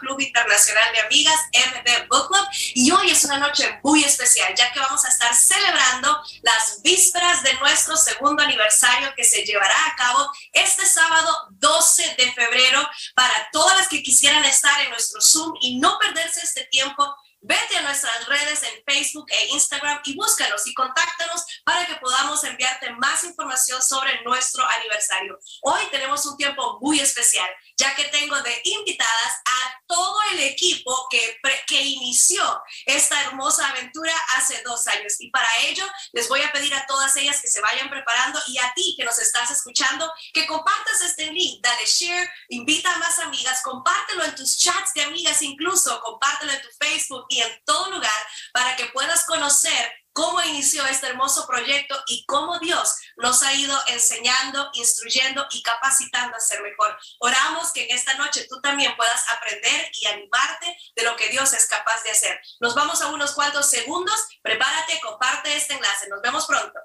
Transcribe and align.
club 0.00 0.20
internacional 0.20 0.92
de 0.92 1.00
amigas, 1.00 1.40
MB 1.52 2.08
Book 2.08 2.28
Club, 2.28 2.46
y 2.74 2.90
hoy 2.90 3.10
es 3.10 3.24
una 3.24 3.38
noche 3.38 3.78
muy 3.82 4.04
especial, 4.04 4.54
ya 4.54 4.72
que 4.72 4.80
vamos 4.80 5.04
a 5.04 5.08
estar 5.08 5.34
celebrando 5.34 6.22
las 6.42 6.82
vísperas 6.82 7.42
de 7.42 7.54
nuestro 7.54 7.96
segundo 7.96 8.42
aniversario 8.42 9.12
que 9.16 9.24
se 9.24 9.42
llevará 9.42 9.74
a 9.86 9.96
cabo 9.96 10.30
este 10.52 10.86
sábado 10.86 11.48
12 11.50 12.14
de 12.16 12.32
febrero. 12.32 12.88
Para 13.14 13.48
todas 13.52 13.76
las 13.76 13.88
que 13.88 14.02
quisieran 14.02 14.44
estar 14.44 14.80
en 14.82 14.90
nuestro 14.90 15.20
Zoom 15.20 15.54
y 15.60 15.78
no 15.78 15.98
perderse 15.98 16.40
este 16.42 16.64
tiempo 16.64 17.14
Vete 17.48 17.76
a 17.76 17.82
nuestras 17.82 18.26
redes 18.26 18.60
en 18.64 18.82
Facebook 18.84 19.26
e 19.28 19.46
Instagram 19.54 20.00
y 20.04 20.16
búscanos 20.16 20.66
y 20.66 20.74
contáctanos 20.74 21.44
para 21.64 21.86
que 21.86 21.94
podamos 21.94 22.42
enviarte 22.42 22.90
más 22.94 23.22
información 23.22 23.80
sobre 23.80 24.20
nuestro 24.24 24.66
aniversario. 24.66 25.38
Hoy 25.62 25.80
tenemos 25.92 26.26
un 26.26 26.36
tiempo 26.36 26.80
muy 26.80 26.98
especial, 26.98 27.48
ya 27.76 27.94
que 27.94 28.02
tengo 28.06 28.34
de 28.42 28.60
invitadas 28.64 29.32
a 29.44 29.80
todo 29.86 30.18
el 30.32 30.40
equipo 30.40 31.06
que, 31.08 31.38
que 31.68 31.80
inició 31.82 32.42
esta 32.84 33.22
hermosa 33.22 33.68
aventura 33.68 34.12
hace 34.36 34.60
dos 34.64 34.84
años. 34.88 35.14
Y 35.20 35.30
para 35.30 35.46
ello 35.68 35.86
les 36.14 36.28
voy 36.28 36.42
a 36.42 36.50
pedir 36.50 36.74
a 36.74 36.84
todas 36.86 37.14
ellas 37.16 37.40
que 37.40 37.46
se 37.46 37.60
vayan 37.60 37.88
preparando 37.88 38.40
y 38.48 38.58
a 38.58 38.72
ti 38.74 38.96
que 38.98 39.04
nos 39.04 39.20
estás 39.20 39.52
escuchando, 39.52 40.12
que 40.34 40.48
compartas 40.48 41.00
este 41.02 41.30
link, 41.30 41.62
dale 41.62 41.86
share, 41.86 42.28
invita 42.48 42.92
a 42.92 42.98
más 42.98 43.20
amigas, 43.20 43.62
compártelo 43.62 44.24
en 44.24 44.34
tus 44.34 44.58
chats 44.58 44.94
de 44.94 45.02
amigas 45.02 45.42
incluso, 45.42 46.00
compártelo 46.00 46.50
en 46.50 46.60
tu 46.60 46.68
Facebook 46.80 47.24
en 47.40 47.62
todo 47.64 47.90
lugar 47.90 48.26
para 48.52 48.76
que 48.76 48.86
puedas 48.86 49.24
conocer 49.24 49.92
cómo 50.16 50.40
inició 50.42 50.84
este 50.86 51.08
hermoso 51.08 51.46
proyecto 51.46 51.94
y 52.06 52.24
cómo 52.24 52.58
Dios 52.58 52.96
nos 53.16 53.42
ha 53.42 53.52
ido 53.52 53.78
enseñando, 53.88 54.70
instruyendo 54.72 55.46
y 55.50 55.62
capacitando 55.62 56.34
a 56.34 56.40
ser 56.40 56.62
mejor. 56.62 56.98
Oramos 57.20 57.70
que 57.72 57.84
en 57.84 57.94
esta 57.94 58.14
noche 58.14 58.46
tú 58.48 58.58
también 58.62 58.96
puedas 58.96 59.28
aprender 59.28 59.90
y 60.00 60.06
animarte 60.06 60.74
de 60.96 61.02
lo 61.02 61.14
que 61.16 61.28
Dios 61.28 61.52
es 61.52 61.66
capaz 61.66 62.02
de 62.02 62.12
hacer. 62.12 62.40
Nos 62.60 62.74
vamos 62.74 63.02
a 63.02 63.08
unos 63.08 63.32
cuantos 63.32 63.68
segundos. 63.68 64.18
Prepárate, 64.42 64.98
comparte 65.02 65.54
este 65.54 65.74
enlace. 65.74 66.08
Nos 66.08 66.22
vemos 66.22 66.46
pronto. 66.46 66.80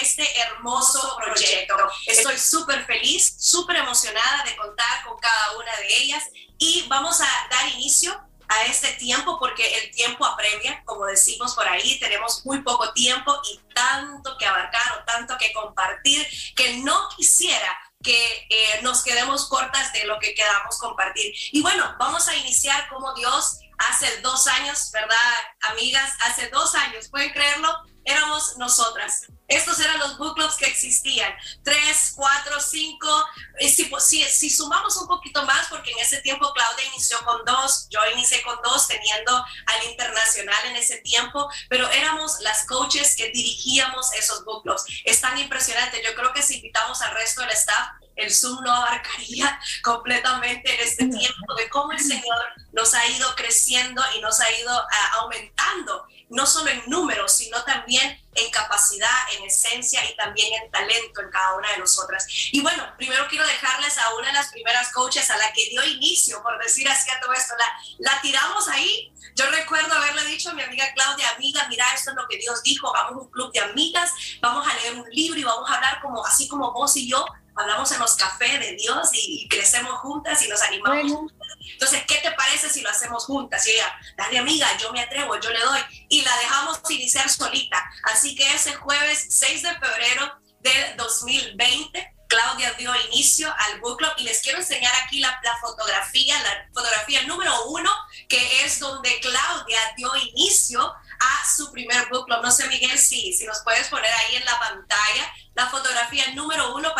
Este 0.00 0.40
hermoso 0.40 1.16
proyecto. 1.16 1.74
Estoy 2.06 2.38
súper 2.38 2.84
feliz, 2.86 3.34
súper 3.38 3.76
emocionada 3.76 4.44
de 4.44 4.56
contar 4.56 5.04
con 5.04 5.18
cada 5.18 5.56
una 5.56 5.76
de 5.76 5.96
ellas 5.96 6.24
y 6.58 6.86
vamos 6.88 7.20
a 7.20 7.28
dar 7.50 7.68
inicio 7.68 8.28
a 8.48 8.64
este 8.64 8.92
tiempo 8.94 9.38
porque 9.38 9.78
el 9.78 9.90
tiempo 9.90 10.24
apremia, 10.24 10.82
como 10.84 11.04
decimos 11.04 11.54
por 11.54 11.68
ahí, 11.68 11.98
tenemos 12.00 12.44
muy 12.46 12.62
poco 12.62 12.92
tiempo 12.92 13.40
y 13.50 13.60
tanto 13.74 14.36
que 14.38 14.46
abarcar 14.46 14.98
o 14.98 15.04
tanto 15.04 15.36
que 15.36 15.52
compartir 15.52 16.26
que 16.56 16.78
no 16.78 17.08
quisiera 17.16 17.78
que 18.02 18.46
eh, 18.48 18.80
nos 18.82 19.02
quedemos 19.02 19.48
cortas 19.48 19.92
de 19.92 20.04
lo 20.04 20.18
que 20.18 20.34
quedamos 20.34 20.78
compartir. 20.78 21.34
Y 21.52 21.62
bueno, 21.62 21.94
vamos 21.98 22.28
a 22.28 22.36
iniciar 22.36 22.88
como 22.88 23.12
Dios 23.14 23.58
hace 23.76 24.20
dos 24.20 24.46
años, 24.46 24.90
¿verdad, 24.92 25.34
amigas? 25.60 26.14
Hace 26.20 26.48
dos 26.48 26.74
años, 26.74 27.08
¿pueden 27.08 27.32
creerlo? 27.32 27.68
Éramos 28.04 28.56
nosotras. 28.56 29.26
Estos 29.48 29.80
eran 29.80 29.98
los 29.98 30.18
book 30.18 30.34
clubs 30.34 30.56
que 30.56 30.66
existían. 30.66 31.32
Tres, 31.64 32.12
cuatro, 32.14 32.60
cinco. 32.60 33.08
Si, 33.58 33.90
si, 33.98 34.24
si, 34.24 34.50
sumamos 34.50 34.96
un 34.98 35.08
poquito 35.08 35.42
más, 35.44 35.66
porque 35.68 35.90
en 35.90 35.98
ese 36.00 36.20
tiempo 36.20 36.52
Claudia 36.52 36.84
inició 36.84 37.18
con 37.24 37.42
dos, 37.46 37.88
yo 37.88 37.98
inicié 38.12 38.42
con 38.42 38.58
dos, 38.62 38.86
teniendo 38.86 39.34
al 39.66 39.90
internacional 39.90 40.66
en 40.66 40.76
ese 40.76 40.98
tiempo, 40.98 41.48
pero 41.70 41.88
éramos 41.90 42.40
las 42.40 42.66
coaches 42.66 43.16
que 43.16 43.30
dirigíamos 43.30 44.12
esos 44.12 44.44
book 44.44 44.62
clubs. 44.64 44.84
Es 45.04 45.20
tan 45.20 45.38
impresionante. 45.38 46.02
Yo 46.04 46.14
creo 46.14 46.32
que 46.34 46.42
si 46.42 46.56
invitamos 46.56 47.00
al 47.00 47.14
resto 47.14 47.40
del 47.40 47.50
staff, 47.50 47.88
el 48.18 48.34
Zoom 48.34 48.62
no 48.62 48.72
abarcaría 48.72 49.58
completamente 49.82 50.74
en 50.74 50.80
este 50.80 51.06
tiempo 51.06 51.54
de 51.56 51.68
cómo 51.68 51.92
el 51.92 52.00
Señor 52.00 52.44
nos 52.72 52.92
ha 52.94 53.06
ido 53.06 53.34
creciendo 53.34 54.02
y 54.16 54.20
nos 54.20 54.40
ha 54.40 54.50
ido 54.52 54.70
ah, 54.70 55.12
aumentando, 55.20 56.06
no 56.28 56.44
solo 56.46 56.70
en 56.70 56.82
números, 56.86 57.36
sino 57.36 57.62
también 57.64 58.20
en 58.34 58.50
capacidad, 58.50 59.08
en 59.36 59.44
esencia 59.44 60.04
y 60.04 60.14
también 60.16 60.52
en 60.62 60.70
talento 60.70 61.22
en 61.22 61.30
cada 61.30 61.56
una 61.56 61.70
de 61.72 61.78
nosotras. 61.78 62.26
Y 62.52 62.60
bueno, 62.60 62.84
primero 62.96 63.26
quiero 63.28 63.46
dejarles 63.46 63.96
a 63.98 64.14
una 64.14 64.28
de 64.28 64.34
las 64.34 64.52
primeras 64.52 64.92
coaches 64.92 65.30
a 65.30 65.38
la 65.38 65.52
que 65.52 65.68
dio 65.70 65.84
inicio, 65.84 66.42
por 66.42 66.62
decir 66.62 66.88
así 66.88 67.08
a 67.10 67.20
todo 67.20 67.32
esto, 67.32 67.54
la, 67.56 68.10
la 68.10 68.20
tiramos 68.20 68.68
ahí. 68.68 69.12
Yo 69.34 69.48
recuerdo 69.50 69.94
haberle 69.94 70.24
dicho 70.24 70.50
a 70.50 70.54
mi 70.54 70.62
amiga 70.62 70.92
Claudia, 70.94 71.30
amiga, 71.30 71.66
mira, 71.68 71.86
esto 71.94 72.10
es 72.10 72.16
lo 72.16 72.26
que 72.28 72.38
Dios 72.38 72.62
dijo, 72.62 72.92
vamos 72.92 73.12
a 73.12 73.18
un 73.18 73.30
club 73.30 73.52
de 73.52 73.60
amigas, 73.60 74.12
vamos 74.40 74.66
a 74.66 74.74
leer 74.74 74.94
un 74.94 75.08
libro 75.10 75.38
y 75.38 75.44
vamos 75.44 75.70
a 75.70 75.74
hablar 75.74 76.00
como 76.02 76.24
así 76.26 76.48
como 76.48 76.72
vos 76.72 76.96
y 76.96 77.08
yo 77.08 77.24
hablamos 77.58 77.90
en 77.92 77.98
los 77.98 78.14
cafés 78.14 78.60
de 78.60 78.76
Dios 78.76 79.10
y, 79.12 79.48
crecemos 79.48 79.98
juntas 80.00 80.40
y 80.42 80.48
nos 80.48 80.62
animamos 80.62 81.12
juntas. 81.12 81.48
Entonces, 81.72 82.04
¿qué 82.06 82.16
te 82.16 82.30
parece 82.32 82.70
si 82.70 82.82
lo 82.82 82.90
hacemos 82.90 83.24
juntas? 83.24 83.66
Y 83.66 83.72
ella, 83.72 83.98
dale 84.16 84.38
amiga, 84.38 84.66
yo 84.78 84.92
me 84.92 85.00
atrevo, 85.00 85.38
yo 85.40 85.50
le 85.50 85.60
doy. 85.60 85.80
Y 86.08 86.22
la 86.22 86.36
dejamos 86.36 86.80
iniciar 86.90 87.28
solita. 87.28 87.84
Así 88.04 88.34
que 88.34 88.52
ese 88.54 88.74
jueves 88.74 89.26
6 89.30 89.62
de 89.62 89.74
febrero 89.78 90.38
del 90.60 90.96
2020, 90.96 92.14
Claudia 92.28 92.72
dio 92.74 92.94
inicio 93.06 93.52
al 93.58 93.80
book 93.80 93.98
club 93.98 94.12
y 94.18 94.24
les 94.24 94.42
quiero 94.42 94.58
enseñar 94.58 94.92
aquí 95.02 95.18
la, 95.18 95.40
la, 95.42 95.56
fotografía, 95.58 96.40
la 96.42 96.68
fotografía 96.74 97.22
número 97.22 97.52
uno, 97.68 97.90
que 98.28 98.64
es 98.64 98.78
donde 98.80 99.18
Claudia 99.20 99.80
dio 99.96 100.14
inicio 100.16 100.82
a 100.82 101.56
su 101.56 101.72
primer 101.72 102.08
book 102.10 102.26
club. 102.26 102.40
No 102.42 102.50
sé, 102.50 102.68
Miguel, 102.68 102.98
si, 102.98 103.32
si 103.32 103.46
nos 103.46 103.60
puedes 103.60 103.88
poner 103.88 104.12
ahí 104.12 104.36
en 104.36 104.44
la 104.44 104.58
pantalla 104.58 105.32
la 105.58 105.66
fotografía 105.66 106.24
número 106.34 106.72
uno 106.76 106.92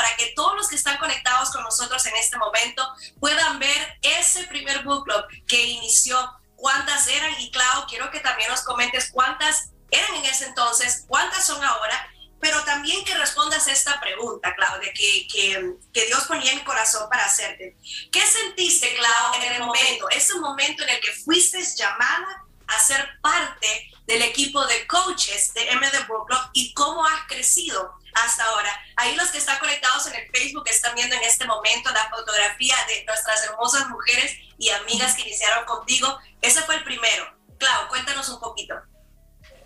que 0.68 0.76
están 0.76 0.98
conectados 0.98 1.50
con 1.50 1.62
nosotros 1.62 2.04
en 2.06 2.16
este 2.16 2.36
momento 2.38 2.86
puedan 3.20 3.58
ver 3.58 3.98
ese 4.02 4.44
primer 4.44 4.82
book 4.84 5.04
club 5.04 5.24
que 5.46 5.62
inició, 5.62 6.18
cuántas 6.56 7.06
eran 7.08 7.32
y 7.40 7.50
Clau, 7.50 7.86
quiero 7.88 8.10
que 8.10 8.20
también 8.20 8.50
nos 8.50 8.62
comentes 8.62 9.10
cuántas 9.12 9.70
eran 9.90 10.14
en 10.16 10.24
ese 10.26 10.46
entonces, 10.46 11.04
cuántas 11.08 11.46
son 11.46 11.62
ahora, 11.64 12.10
pero 12.40 12.62
también 12.64 13.04
que 13.04 13.14
respondas 13.14 13.66
esta 13.66 13.98
pregunta, 14.00 14.54
Claudia, 14.54 14.92
que, 14.92 15.26
que, 15.26 15.74
que, 15.92 16.06
Dios 16.06 16.24
ponía 16.24 16.52
en 16.52 16.58
mi 16.58 16.64
corazón 16.64 17.08
para 17.08 17.24
hacerte. 17.24 17.76
¿Qué 18.12 18.20
sentiste, 18.26 18.94
Clau, 18.94 19.34
en 19.34 19.54
el 19.54 19.60
momento, 19.60 20.08
ese 20.10 20.38
momento 20.38 20.84
en 20.84 20.90
el 20.90 21.00
que 21.00 21.12
fuiste 21.24 21.62
llamada 21.76 22.44
a 22.68 22.78
ser 22.78 23.08
parte 23.20 23.90
del 24.06 24.22
equipo 24.22 24.64
de 24.66 24.86
coaches 24.86 25.52
de 25.54 25.74
MD 25.76 26.06
Club 26.06 26.50
y 26.54 26.72
cómo 26.74 27.04
has 27.04 27.26
crecido 27.28 27.94
hasta 28.14 28.44
ahora. 28.44 28.70
Ahí 28.96 29.14
los 29.16 29.30
que 29.30 29.38
están 29.38 29.58
conectados 29.58 30.06
en 30.06 30.14
el 30.14 30.30
Facebook 30.30 30.64
están 30.66 30.94
viendo 30.94 31.14
en 31.14 31.22
este 31.22 31.46
momento 31.46 31.90
la 31.90 32.08
fotografía 32.08 32.76
de 32.88 33.04
nuestras 33.04 33.44
hermosas 33.44 33.88
mujeres 33.88 34.36
y 34.58 34.70
amigas 34.70 35.14
que 35.14 35.22
iniciaron 35.22 35.64
contigo. 35.66 36.18
Ese 36.40 36.62
fue 36.62 36.76
el 36.76 36.84
primero. 36.84 37.26
Clau, 37.58 37.88
cuéntanos 37.88 38.28
un 38.30 38.40
poquito. 38.40 38.74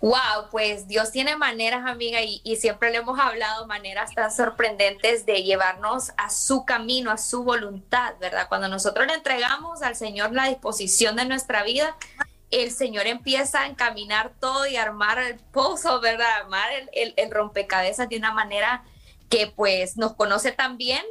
Wow, 0.01 0.49
pues 0.51 0.89
Dios 0.89 1.11
tiene 1.11 1.37
maneras, 1.37 1.85
amiga, 1.85 2.21
y, 2.21 2.41
y, 2.43 2.57
siempre 2.57 2.91
le 2.91 2.97
hemos 2.97 3.17
hablado, 3.17 3.65
maneras 3.67 4.13
tan 4.13 4.35
sorprendentes 4.35 5.25
de 5.25 5.43
llevarnos 5.43 6.11
a 6.17 6.29
su 6.29 6.65
camino, 6.65 7.09
a 7.09 7.17
su 7.17 7.45
voluntad, 7.45 8.15
¿verdad? 8.19 8.49
Cuando 8.49 8.67
nosotros 8.67 9.07
le 9.07 9.13
entregamos 9.13 9.81
al 9.81 9.95
Señor 9.95 10.33
la 10.33 10.49
disposición 10.49 11.15
de 11.15 11.23
nuestra 11.23 11.63
vida, 11.63 11.95
el 12.53 12.71
Señor 12.71 13.07
empieza 13.07 13.61
a 13.61 13.67
encaminar 13.67 14.33
todo 14.39 14.67
y 14.67 14.75
armar 14.75 15.17
el 15.17 15.39
pozo, 15.39 15.99
¿verdad? 16.01 16.27
Armar 16.41 16.69
el, 16.93 17.13
el, 17.17 17.31
rompecabezas 17.31 18.07
de 18.09 18.17
una 18.17 18.31
manera 18.31 18.83
que 19.29 19.47
pues 19.47 19.97
nos 19.97 20.13
conoce 20.13 20.51
tan 20.51 20.77
bien 20.77 21.03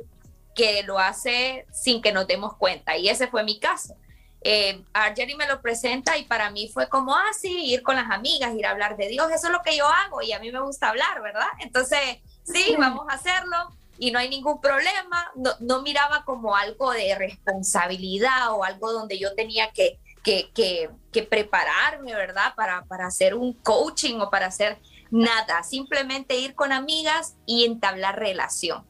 que 0.54 0.84
lo 0.84 1.00
hace 1.00 1.66
sin 1.72 2.00
que 2.00 2.12
nos 2.12 2.28
demos 2.28 2.56
cuenta. 2.56 2.96
Y 2.96 3.08
ese 3.08 3.26
fue 3.26 3.42
mi 3.42 3.58
caso. 3.58 3.96
Eh, 4.44 4.84
Jerry 5.16 5.34
me 5.34 5.48
lo 5.48 5.60
presenta 5.60 6.16
y 6.16 6.24
para 6.24 6.50
mí 6.50 6.68
fue 6.68 6.88
como 6.88 7.16
así, 7.16 7.56
ah, 7.56 7.74
ir 7.74 7.82
con 7.82 7.96
las 7.96 8.10
amigas, 8.10 8.54
ir 8.54 8.66
a 8.66 8.70
hablar 8.70 8.96
de 8.96 9.08
Dios, 9.08 9.30
eso 9.30 9.46
es 9.46 9.52
lo 9.52 9.62
que 9.62 9.76
yo 9.76 9.86
hago 9.86 10.20
y 10.22 10.32
a 10.32 10.40
mí 10.40 10.50
me 10.50 10.60
gusta 10.60 10.88
hablar, 10.88 11.22
¿verdad? 11.22 11.46
Entonces, 11.60 12.18
sí, 12.44 12.74
vamos 12.78 13.06
a 13.08 13.14
hacerlo 13.14 13.56
y 13.98 14.10
no 14.10 14.18
hay 14.18 14.28
ningún 14.28 14.60
problema. 14.60 15.30
No, 15.34 15.52
no 15.60 15.82
miraba 15.82 16.24
como 16.24 16.56
algo 16.56 16.92
de 16.92 17.14
responsabilidad 17.16 18.52
o 18.52 18.64
algo 18.64 18.92
donde 18.92 19.18
yo 19.18 19.34
tenía 19.34 19.70
que 19.72 19.98
que, 20.22 20.50
que, 20.52 20.90
que 21.12 21.22
prepararme, 21.22 22.14
¿verdad? 22.14 22.54
Para, 22.54 22.84
para 22.84 23.06
hacer 23.06 23.34
un 23.34 23.52
coaching 23.54 24.20
o 24.20 24.30
para 24.30 24.46
hacer 24.46 24.78
nada, 25.10 25.62
simplemente 25.62 26.36
ir 26.36 26.54
con 26.54 26.72
amigas 26.72 27.36
y 27.46 27.64
entablar 27.64 28.18
relación. 28.18 28.86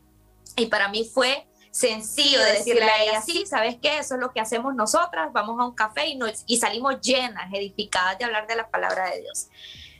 Y 0.56 0.66
para 0.66 0.88
mí 0.88 1.04
fue 1.04 1.48
sencillo 1.72 2.38
decirle 2.44 2.84
a 2.84 3.02
ella, 3.02 3.22
sí, 3.22 3.44
¿sabes 3.46 3.76
qué? 3.80 3.98
Eso 3.98 4.14
es 4.14 4.20
lo 4.20 4.30
que 4.30 4.40
hacemos 4.40 4.74
nosotras, 4.74 5.32
vamos 5.32 5.58
a 5.58 5.64
un 5.64 5.74
café 5.74 6.06
y, 6.06 6.16
nos, 6.16 6.44
y 6.46 6.58
salimos 6.58 7.00
llenas, 7.00 7.52
edificadas 7.52 8.18
de 8.18 8.26
hablar 8.26 8.46
de 8.46 8.56
la 8.56 8.70
palabra 8.70 9.10
de 9.10 9.22
Dios. 9.22 9.48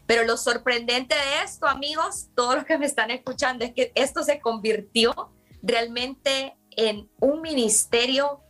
Pero 0.07 0.25
lo 0.25 0.37
sorprendente 0.37 1.15
de 1.15 1.43
esto, 1.45 1.67
amigos, 1.67 2.29
todos 2.37 2.57
los 2.57 2.65
que 2.65 2.77
me 2.77 2.87
están 2.87 3.11
escuchando, 3.11 3.65
es 3.65 3.73
que 3.73 3.93
esto 3.95 4.23
se 4.23 4.41
convirtió 4.41 5.33
realmente 5.63 6.57
en 6.77 7.11
un 7.21 7.41
ministerio 7.41 8.43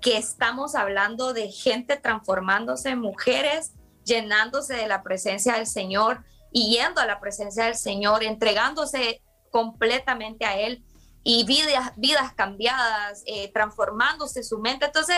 que 0.00 0.16
estamos 0.16 0.74
hablando 0.74 1.32
de 1.32 1.50
gente 1.50 1.96
transformándose, 1.96 2.96
mujeres 2.96 3.72
llenándose 4.04 4.74
de 4.74 4.86
la 4.86 5.02
presencia 5.02 5.54
del 5.54 5.66
Señor 5.66 6.24
y 6.52 6.76
yendo 6.76 7.00
a 7.00 7.06
la 7.06 7.20
presencia 7.20 7.64
del 7.64 7.76
Señor, 7.76 8.22
entregándose 8.22 9.20
completamente 9.50 10.44
a 10.44 10.58
Él 10.58 10.84
y 11.24 11.44
vidas, 11.44 11.92
vidas 11.96 12.32
cambiadas, 12.34 13.22
eh, 13.26 13.50
transformándose 13.52 14.44
su 14.44 14.58
mente. 14.58 14.86
Entonces, 14.86 15.16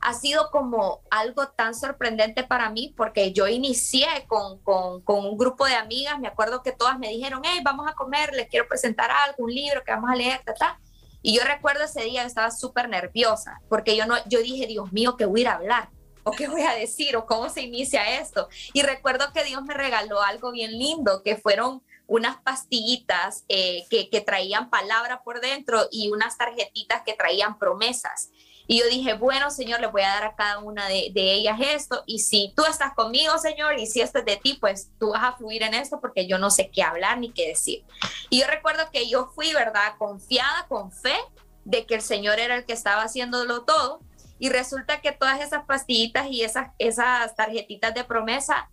ha 0.00 0.14
sido 0.14 0.50
como 0.50 1.02
algo 1.10 1.48
tan 1.48 1.74
sorprendente 1.74 2.44
para 2.44 2.70
mí 2.70 2.94
porque 2.96 3.32
yo 3.32 3.46
inicié 3.46 4.06
con, 4.26 4.58
con, 4.60 5.02
con, 5.02 5.26
un 5.26 5.36
grupo 5.36 5.66
de 5.66 5.74
amigas, 5.74 6.18
me 6.18 6.28
acuerdo 6.28 6.62
que 6.62 6.72
todas 6.72 6.98
me 6.98 7.08
dijeron, 7.08 7.42
hey, 7.44 7.60
vamos 7.62 7.86
a 7.86 7.92
comer, 7.92 8.32
les 8.32 8.48
quiero 8.48 8.66
presentar 8.66 9.10
algo, 9.10 9.44
un 9.44 9.54
libro 9.54 9.84
que 9.84 9.92
vamos 9.92 10.10
a 10.10 10.16
leer, 10.16 10.40
ta, 10.58 10.80
Y 11.22 11.36
yo 11.36 11.44
recuerdo 11.44 11.84
ese 11.84 12.04
día 12.04 12.22
que 12.22 12.28
estaba 12.28 12.50
súper 12.50 12.88
nerviosa 12.88 13.60
porque 13.68 13.96
yo, 13.96 14.06
no, 14.06 14.16
yo 14.28 14.40
dije, 14.40 14.66
Dios 14.66 14.92
mío, 14.92 15.16
¿qué 15.16 15.26
voy 15.26 15.44
a 15.44 15.54
hablar? 15.54 15.90
¿O 16.22 16.32
qué 16.32 16.48
voy 16.48 16.62
a 16.62 16.74
decir? 16.74 17.16
¿O 17.16 17.26
cómo 17.26 17.48
se 17.48 17.62
inicia 17.62 18.20
esto? 18.20 18.48
Y 18.72 18.82
recuerdo 18.82 19.32
que 19.32 19.44
Dios 19.44 19.62
me 19.62 19.74
regaló 19.74 20.20
algo 20.20 20.52
bien 20.52 20.78
lindo, 20.78 21.22
que 21.22 21.36
fueron 21.36 21.82
unas 22.06 22.38
pastillitas 22.42 23.44
eh, 23.48 23.84
que, 23.88 24.10
que, 24.10 24.20
traían 24.20 24.68
palabra 24.68 25.22
por 25.22 25.40
dentro 25.40 25.86
y 25.92 26.08
unas 26.08 26.36
tarjetitas 26.36 27.02
que 27.06 27.14
traían 27.14 27.56
promesas. 27.56 28.30
Y 28.70 28.78
yo 28.78 28.88
dije, 28.88 29.14
bueno, 29.14 29.50
Señor, 29.50 29.80
le 29.80 29.88
voy 29.88 30.02
a 30.02 30.10
dar 30.10 30.22
a 30.22 30.36
cada 30.36 30.60
una 30.60 30.86
de, 30.86 31.10
ellas 31.12 31.58
esto. 31.60 32.04
Y 32.06 32.20
si 32.20 32.52
tú 32.54 32.64
estás 32.64 32.94
conmigo, 32.94 33.36
Señor, 33.36 33.76
y 33.80 33.86
si 33.88 34.00
esto 34.00 34.20
es 34.20 34.24
de 34.24 34.36
ti, 34.36 34.58
pues 34.60 34.92
tú 35.00 35.10
vas 35.10 35.24
a 35.24 35.32
fluir 35.36 35.64
en 35.64 35.74
esto 35.74 36.00
porque 36.00 36.28
yo 36.28 36.38
no 36.38 36.50
sé 36.50 36.70
qué 36.70 36.84
hablar 36.84 37.18
ni 37.18 37.32
qué 37.32 37.48
decir. 37.48 37.84
Y 38.28 38.38
yo 38.38 38.46
recuerdo 38.46 38.88
que 38.92 39.08
yo 39.08 39.26
fui, 39.34 39.52
¿verdad? 39.52 39.94
Confiada, 39.98 40.68
con 40.68 40.92
fe 40.92 41.16
de 41.64 41.84
que 41.84 41.96
el 41.96 42.00
Señor 42.00 42.38
era 42.38 42.54
el 42.54 42.64
que 42.64 42.72
estaba 42.72 43.02
haciéndolo 43.02 43.64
todo. 43.64 44.02
Y 44.38 44.50
resulta 44.50 45.00
que 45.00 45.10
todas 45.10 45.40
esas 45.40 45.64
pastillitas 45.64 46.28
y 46.30 46.44
esas, 46.44 46.70
esas 46.78 47.34
tarjetitas 47.34 47.92
de 47.92 48.04
promesa 48.04 48.70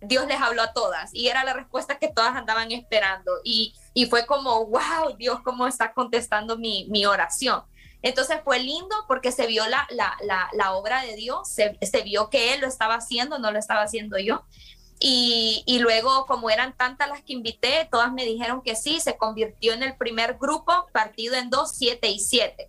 Dios 0.00 0.26
les 0.26 0.40
habló 0.40 0.62
a 0.62 0.72
todas 0.72 1.14
y 1.14 1.28
era 1.28 1.44
la 1.44 1.54
respuesta 1.54 1.98
que 1.98 2.08
todas 2.08 2.36
andaban 2.36 2.70
esperando. 2.70 3.32
Y, 3.42 3.74
y 3.94 4.06
fue 4.06 4.26
como, 4.26 4.66
wow, 4.66 5.16
Dios, 5.18 5.40
cómo 5.42 5.66
está 5.66 5.92
contestando 5.92 6.56
mi, 6.56 6.86
mi 6.88 7.04
oración. 7.04 7.64
Entonces 8.04 8.36
fue 8.44 8.58
lindo 8.60 8.94
porque 9.08 9.32
se 9.32 9.46
vio 9.46 9.66
la, 9.66 9.88
la, 9.88 10.14
la, 10.52 10.74
obra 10.74 11.02
de 11.02 11.16
Dios, 11.16 11.48
se, 11.48 12.02
vio 12.04 12.28
que 12.28 12.52
Él 12.52 12.60
lo 12.60 12.66
estaba 12.66 12.96
haciendo, 12.96 13.38
no 13.38 13.50
lo 13.50 13.58
estaba 13.58 13.80
haciendo 13.80 14.18
yo. 14.18 14.44
Y, 15.00 15.62
y, 15.64 15.78
luego, 15.78 16.26
como 16.26 16.50
eran 16.50 16.76
tantas 16.76 17.08
las 17.08 17.22
que 17.22 17.32
invité, 17.32 17.88
todas 17.90 18.12
me 18.12 18.26
dijeron 18.26 18.60
que 18.60 18.76
sí, 18.76 19.00
se 19.00 19.16
convirtió 19.16 19.72
en 19.72 19.82
el 19.82 19.96
primer 19.96 20.36
grupo 20.36 20.86
partido 20.92 21.34
en 21.34 21.48
dos, 21.48 21.72
siete 21.72 22.08
y 22.08 22.18
siete. 22.18 22.68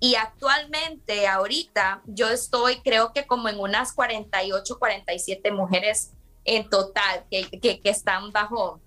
Y 0.00 0.14
actualmente, 0.14 1.28
ahorita, 1.28 2.00
yo 2.06 2.30
estoy, 2.30 2.80
creo 2.80 3.12
que 3.12 3.26
como 3.26 3.50
en 3.50 3.60
unas 3.60 3.92
48, 3.92 4.78
47 4.78 5.52
mujeres 5.52 6.12
en 6.46 6.70
total, 6.70 7.26
que, 7.30 7.60
que, 7.60 7.80
están 7.84 8.32
bajo, 8.32 8.80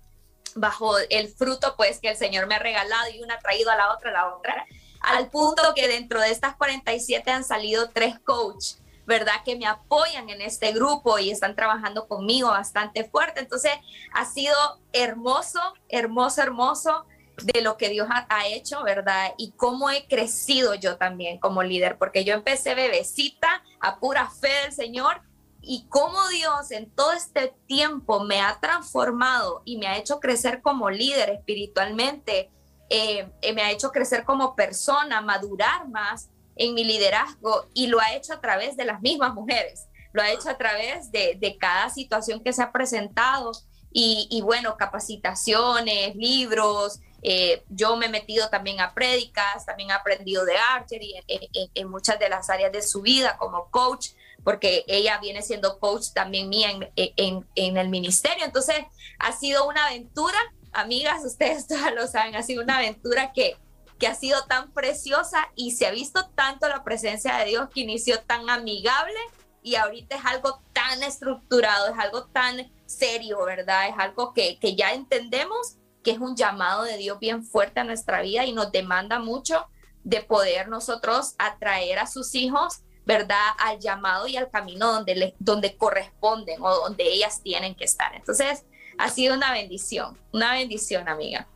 bajo 0.56 0.98
el 1.10 1.28
fruto 1.28 1.74
pues 1.76 2.00
que 2.00 2.10
el 2.10 2.16
Señor 2.16 2.48
me 2.48 2.56
ha 2.56 2.58
regalado 2.58 3.08
y 3.14 3.22
una 3.22 3.34
ha 3.34 3.38
traído 3.38 3.70
a 3.70 3.76
la 3.76 3.94
otra, 3.94 4.10
la 4.10 4.34
otra, 4.34 4.66
al 5.06 5.30
punto 5.30 5.62
que 5.74 5.88
dentro 5.88 6.20
de 6.20 6.30
estas 6.30 6.56
47 6.56 7.30
han 7.30 7.44
salido 7.44 7.90
tres 7.90 8.18
coaches. 8.20 8.82
¿verdad? 9.06 9.34
Que 9.44 9.54
me 9.54 9.66
apoyan 9.66 10.28
en 10.30 10.40
este 10.40 10.72
grupo 10.72 11.20
y 11.20 11.30
están 11.30 11.54
trabajando 11.54 12.08
conmigo 12.08 12.48
bastante 12.48 13.04
fuerte. 13.04 13.38
Entonces, 13.38 13.70
ha 14.12 14.24
sido 14.24 14.56
hermoso, 14.92 15.60
hermoso, 15.88 16.42
hermoso 16.42 17.06
de 17.42 17.60
lo 17.60 17.76
que 17.76 17.88
Dios 17.88 18.08
ha, 18.10 18.46
hecho, 18.48 18.82
¿verdad? 18.82 19.32
Y 19.38 19.52
cómo 19.52 19.90
he 19.90 20.06
crecido 20.06 20.74
yo 20.74 20.96
también 20.96 21.38
como 21.38 21.62
líder, 21.62 21.98
porque 21.98 22.24
yo 22.24 22.34
empecé 22.34 22.74
bebecita 22.74 23.62
a 23.80 24.00
pura 24.00 24.30
fe 24.30 24.50
del 24.64 24.72
Señor 24.72 25.22
y 25.60 25.86
cómo 25.88 26.26
Dios 26.28 26.70
en 26.70 26.90
todo 26.90 27.12
este 27.12 27.54
tiempo 27.66 28.24
me 28.24 28.40
ha 28.40 28.58
transformado 28.60 29.62
y 29.64 29.78
me 29.78 29.86
ha 29.86 29.98
hecho 29.98 30.20
crecer 30.20 30.62
como 30.62 30.90
líder 30.90 31.30
espiritualmente, 31.30 32.50
eh, 32.90 33.28
eh, 33.42 33.52
me 33.52 33.62
ha 33.62 33.70
hecho 33.70 33.90
crecer 33.90 34.24
como 34.24 34.54
persona, 34.54 35.20
madurar 35.20 35.88
más 35.88 36.28
en 36.56 36.74
mi 36.74 36.84
liderazgo 36.84 37.68
y 37.74 37.88
lo 37.88 38.00
ha 38.00 38.14
hecho 38.14 38.32
a 38.32 38.40
través 38.40 38.76
de 38.76 38.84
las 38.84 39.00
mismas 39.02 39.34
mujeres, 39.34 39.86
lo 40.12 40.22
ha 40.22 40.30
hecho 40.30 40.48
a 40.48 40.56
través 40.56 41.10
de, 41.12 41.36
de 41.38 41.56
cada 41.58 41.90
situación 41.90 42.42
que 42.42 42.52
se 42.52 42.62
ha 42.62 42.72
presentado 42.72 43.52
y, 43.92 44.28
y 44.30 44.40
bueno, 44.42 44.76
capacitaciones, 44.76 46.16
libros, 46.16 47.00
eh, 47.22 47.64
yo 47.68 47.96
me 47.96 48.06
he 48.06 48.10
metido 48.10 48.48
también 48.48 48.80
a 48.80 48.94
prédicas, 48.94 49.66
también 49.66 49.90
he 49.90 49.94
aprendido 49.94 50.44
de 50.44 50.56
archery 50.56 51.14
en, 51.26 51.40
en, 51.52 51.70
en, 51.74 51.88
muchas 51.88 52.18
de 52.18 52.28
las 52.28 52.50
áreas 52.50 52.72
de 52.72 52.82
su 52.82 53.02
vida 53.02 53.36
como 53.36 53.70
coach 53.70 54.10
porque 54.46 54.84
ella 54.86 55.18
viene 55.18 55.42
siendo 55.42 55.80
coach 55.80 56.12
también 56.14 56.48
mía 56.48 56.70
en, 56.94 57.44
en, 57.56 57.76
el 57.76 57.88
ministerio. 57.88 58.44
Entonces, 58.44 58.76
ha 59.18 59.32
sido 59.32 59.66
una 59.66 59.86
aventura, 59.86 60.38
amigas, 60.76 61.24
ustedes 61.24 61.66
todas 61.68 61.94
lo 61.94 62.06
saben, 62.06 62.36
ha 62.36 62.42
sido 62.42 62.62
una 62.62 62.78
aventura 62.78 63.32
que, 63.32 63.56
que 63.98 64.06
ha 64.06 64.14
sido 64.14 64.44
tan 64.44 64.72
preciosa 64.72 65.48
y 65.54 65.72
se 65.72 65.86
ha 65.86 65.90
visto 65.90 66.28
tanto 66.34 66.68
la 66.68 66.84
presencia 66.84 67.36
de 67.38 67.46
Dios 67.46 67.68
que 67.72 67.80
inició 67.80 68.20
tan 68.22 68.48
amigable 68.50 69.18
y 69.62 69.74
ahorita 69.74 70.16
es 70.16 70.24
algo 70.24 70.62
tan 70.72 71.02
estructurado, 71.02 71.92
es 71.92 71.98
algo 71.98 72.26
tan 72.26 72.70
serio, 72.86 73.44
¿verdad? 73.44 73.88
Es 73.88 73.94
algo 73.98 74.32
que, 74.32 74.58
que 74.60 74.76
ya 74.76 74.92
entendemos 74.92 75.76
que 76.04 76.12
es 76.12 76.18
un 76.18 76.36
llamado 76.36 76.84
de 76.84 76.96
Dios 76.98 77.18
bien 77.18 77.44
fuerte 77.44 77.80
a 77.80 77.84
nuestra 77.84 78.22
vida 78.22 78.44
y 78.44 78.52
nos 78.52 78.70
demanda 78.70 79.18
mucho 79.18 79.66
de 80.04 80.22
poder 80.22 80.68
nosotros 80.68 81.34
atraer 81.38 81.98
a 81.98 82.06
sus 82.06 82.34
hijos 82.36 82.82
¿verdad? 83.06 83.52
Al 83.58 83.78
llamado 83.78 84.26
y 84.26 84.36
al 84.36 84.50
camino 84.50 84.92
donde, 84.92 85.34
donde 85.38 85.76
corresponden 85.76 86.60
o 86.60 86.74
donde 86.74 87.04
ellas 87.04 87.40
tienen 87.40 87.76
que 87.76 87.84
estar. 87.84 88.14
Entonces, 88.14 88.66
ha 88.98 89.10
sido 89.10 89.34
una 89.34 89.52
bendición, 89.52 90.18
una 90.32 90.52
bendición, 90.52 91.08
amiga. 91.08 91.46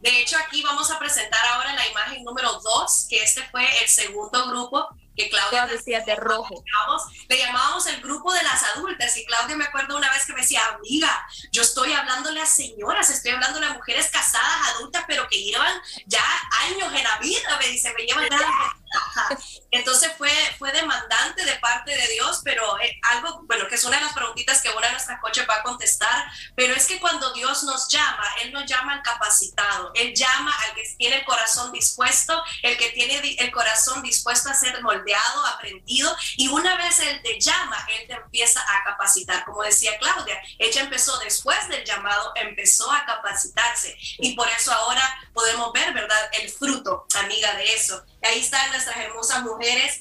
De 0.00 0.22
hecho, 0.22 0.36
aquí 0.38 0.62
vamos 0.62 0.90
a 0.90 0.98
presentar 0.98 1.44
ahora 1.46 1.74
la 1.74 1.86
imagen 1.86 2.24
número 2.24 2.52
dos, 2.60 3.06
que 3.08 3.22
este 3.22 3.42
fue 3.50 3.64
el 3.82 3.88
segundo 3.88 4.48
grupo 4.48 4.88
que 5.14 5.28
Claudia 5.28 5.66
decía 5.66 6.00
de 6.00 6.16
rojo. 6.16 6.64
Le 7.28 7.38
llamábamos 7.38 7.86
el 7.86 8.00
grupo 8.00 8.32
de 8.32 8.42
las 8.42 8.62
adultas 8.74 9.14
y 9.18 9.26
Claudia 9.26 9.56
me 9.56 9.64
acuerdo 9.64 9.96
una 9.96 10.10
vez 10.10 10.24
que 10.24 10.32
me 10.32 10.40
decía, 10.40 10.64
amiga, 10.68 11.26
yo 11.52 11.62
estoy 11.62 11.92
hablándole 11.92 12.40
a 12.40 12.46
señoras, 12.46 13.10
estoy 13.10 13.32
hablándole 13.32 13.66
a 13.66 13.74
mujeres 13.74 14.08
casadas, 14.10 14.74
adultas, 14.74 15.04
pero 15.06 15.28
que 15.28 15.42
llevan 15.42 15.82
ya 16.06 16.24
años 16.62 16.92
en 16.94 17.04
la 17.04 17.18
vida, 17.18 17.58
me 17.58 17.68
dice, 17.68 17.92
me 17.92 18.04
llevan 18.04 18.28
entonces 19.70 20.12
fue, 20.18 20.32
fue 20.58 20.72
demandante 20.72 21.44
de 21.44 21.56
parte 21.56 21.96
de 21.96 22.08
Dios, 22.08 22.40
pero 22.44 22.78
eh, 22.80 22.98
algo, 23.02 23.42
bueno, 23.44 23.68
que 23.68 23.76
es 23.76 23.84
una 23.84 23.96
de 23.96 24.02
las 24.02 24.12
preguntitas 24.12 24.62
que 24.62 24.70
una 24.70 24.86
de 24.86 24.92
nuestras 24.94 25.20
coches 25.20 25.46
va 25.48 25.56
a 25.56 25.62
contestar, 25.62 26.24
pero 26.56 26.74
es 26.74 26.86
Dios 27.60 27.64
nos 27.64 27.88
llama, 27.88 28.24
Él 28.42 28.52
nos 28.52 28.64
llama 28.66 28.94
al 28.94 29.02
capacitado, 29.02 29.92
Él 29.94 30.14
llama 30.14 30.54
al 30.64 30.74
que 30.74 30.82
tiene 30.96 31.16
el 31.16 31.24
corazón 31.24 31.72
dispuesto, 31.72 32.42
el 32.62 32.76
que 32.76 32.90
tiene 32.90 33.36
el 33.38 33.50
corazón 33.50 34.02
dispuesto 34.02 34.48
a 34.50 34.54
ser 34.54 34.80
moldeado, 34.82 35.46
aprendido, 35.46 36.14
y 36.36 36.48
una 36.48 36.76
vez 36.76 36.98
Él 37.00 37.20
te 37.22 37.38
llama, 37.40 37.76
Él 37.88 38.06
te 38.06 38.14
empieza 38.14 38.60
a 38.60 38.84
capacitar. 38.84 39.44
Como 39.44 39.62
decía 39.62 39.98
Claudia, 39.98 40.40
ella 40.58 40.82
empezó 40.82 41.18
después 41.18 41.68
del 41.68 41.84
llamado, 41.84 42.32
empezó 42.36 42.90
a 42.90 43.04
capacitarse, 43.04 43.96
y 44.18 44.34
por 44.34 44.48
eso 44.48 44.72
ahora 44.72 45.02
podemos 45.32 45.72
ver, 45.72 45.92
¿verdad?, 45.92 46.30
el 46.40 46.50
fruto, 46.50 47.06
amiga, 47.14 47.54
de 47.54 47.74
eso. 47.74 48.02
Ahí 48.22 48.40
están 48.40 48.70
nuestras 48.70 48.96
hermosas 48.96 49.42
mujeres 49.42 50.00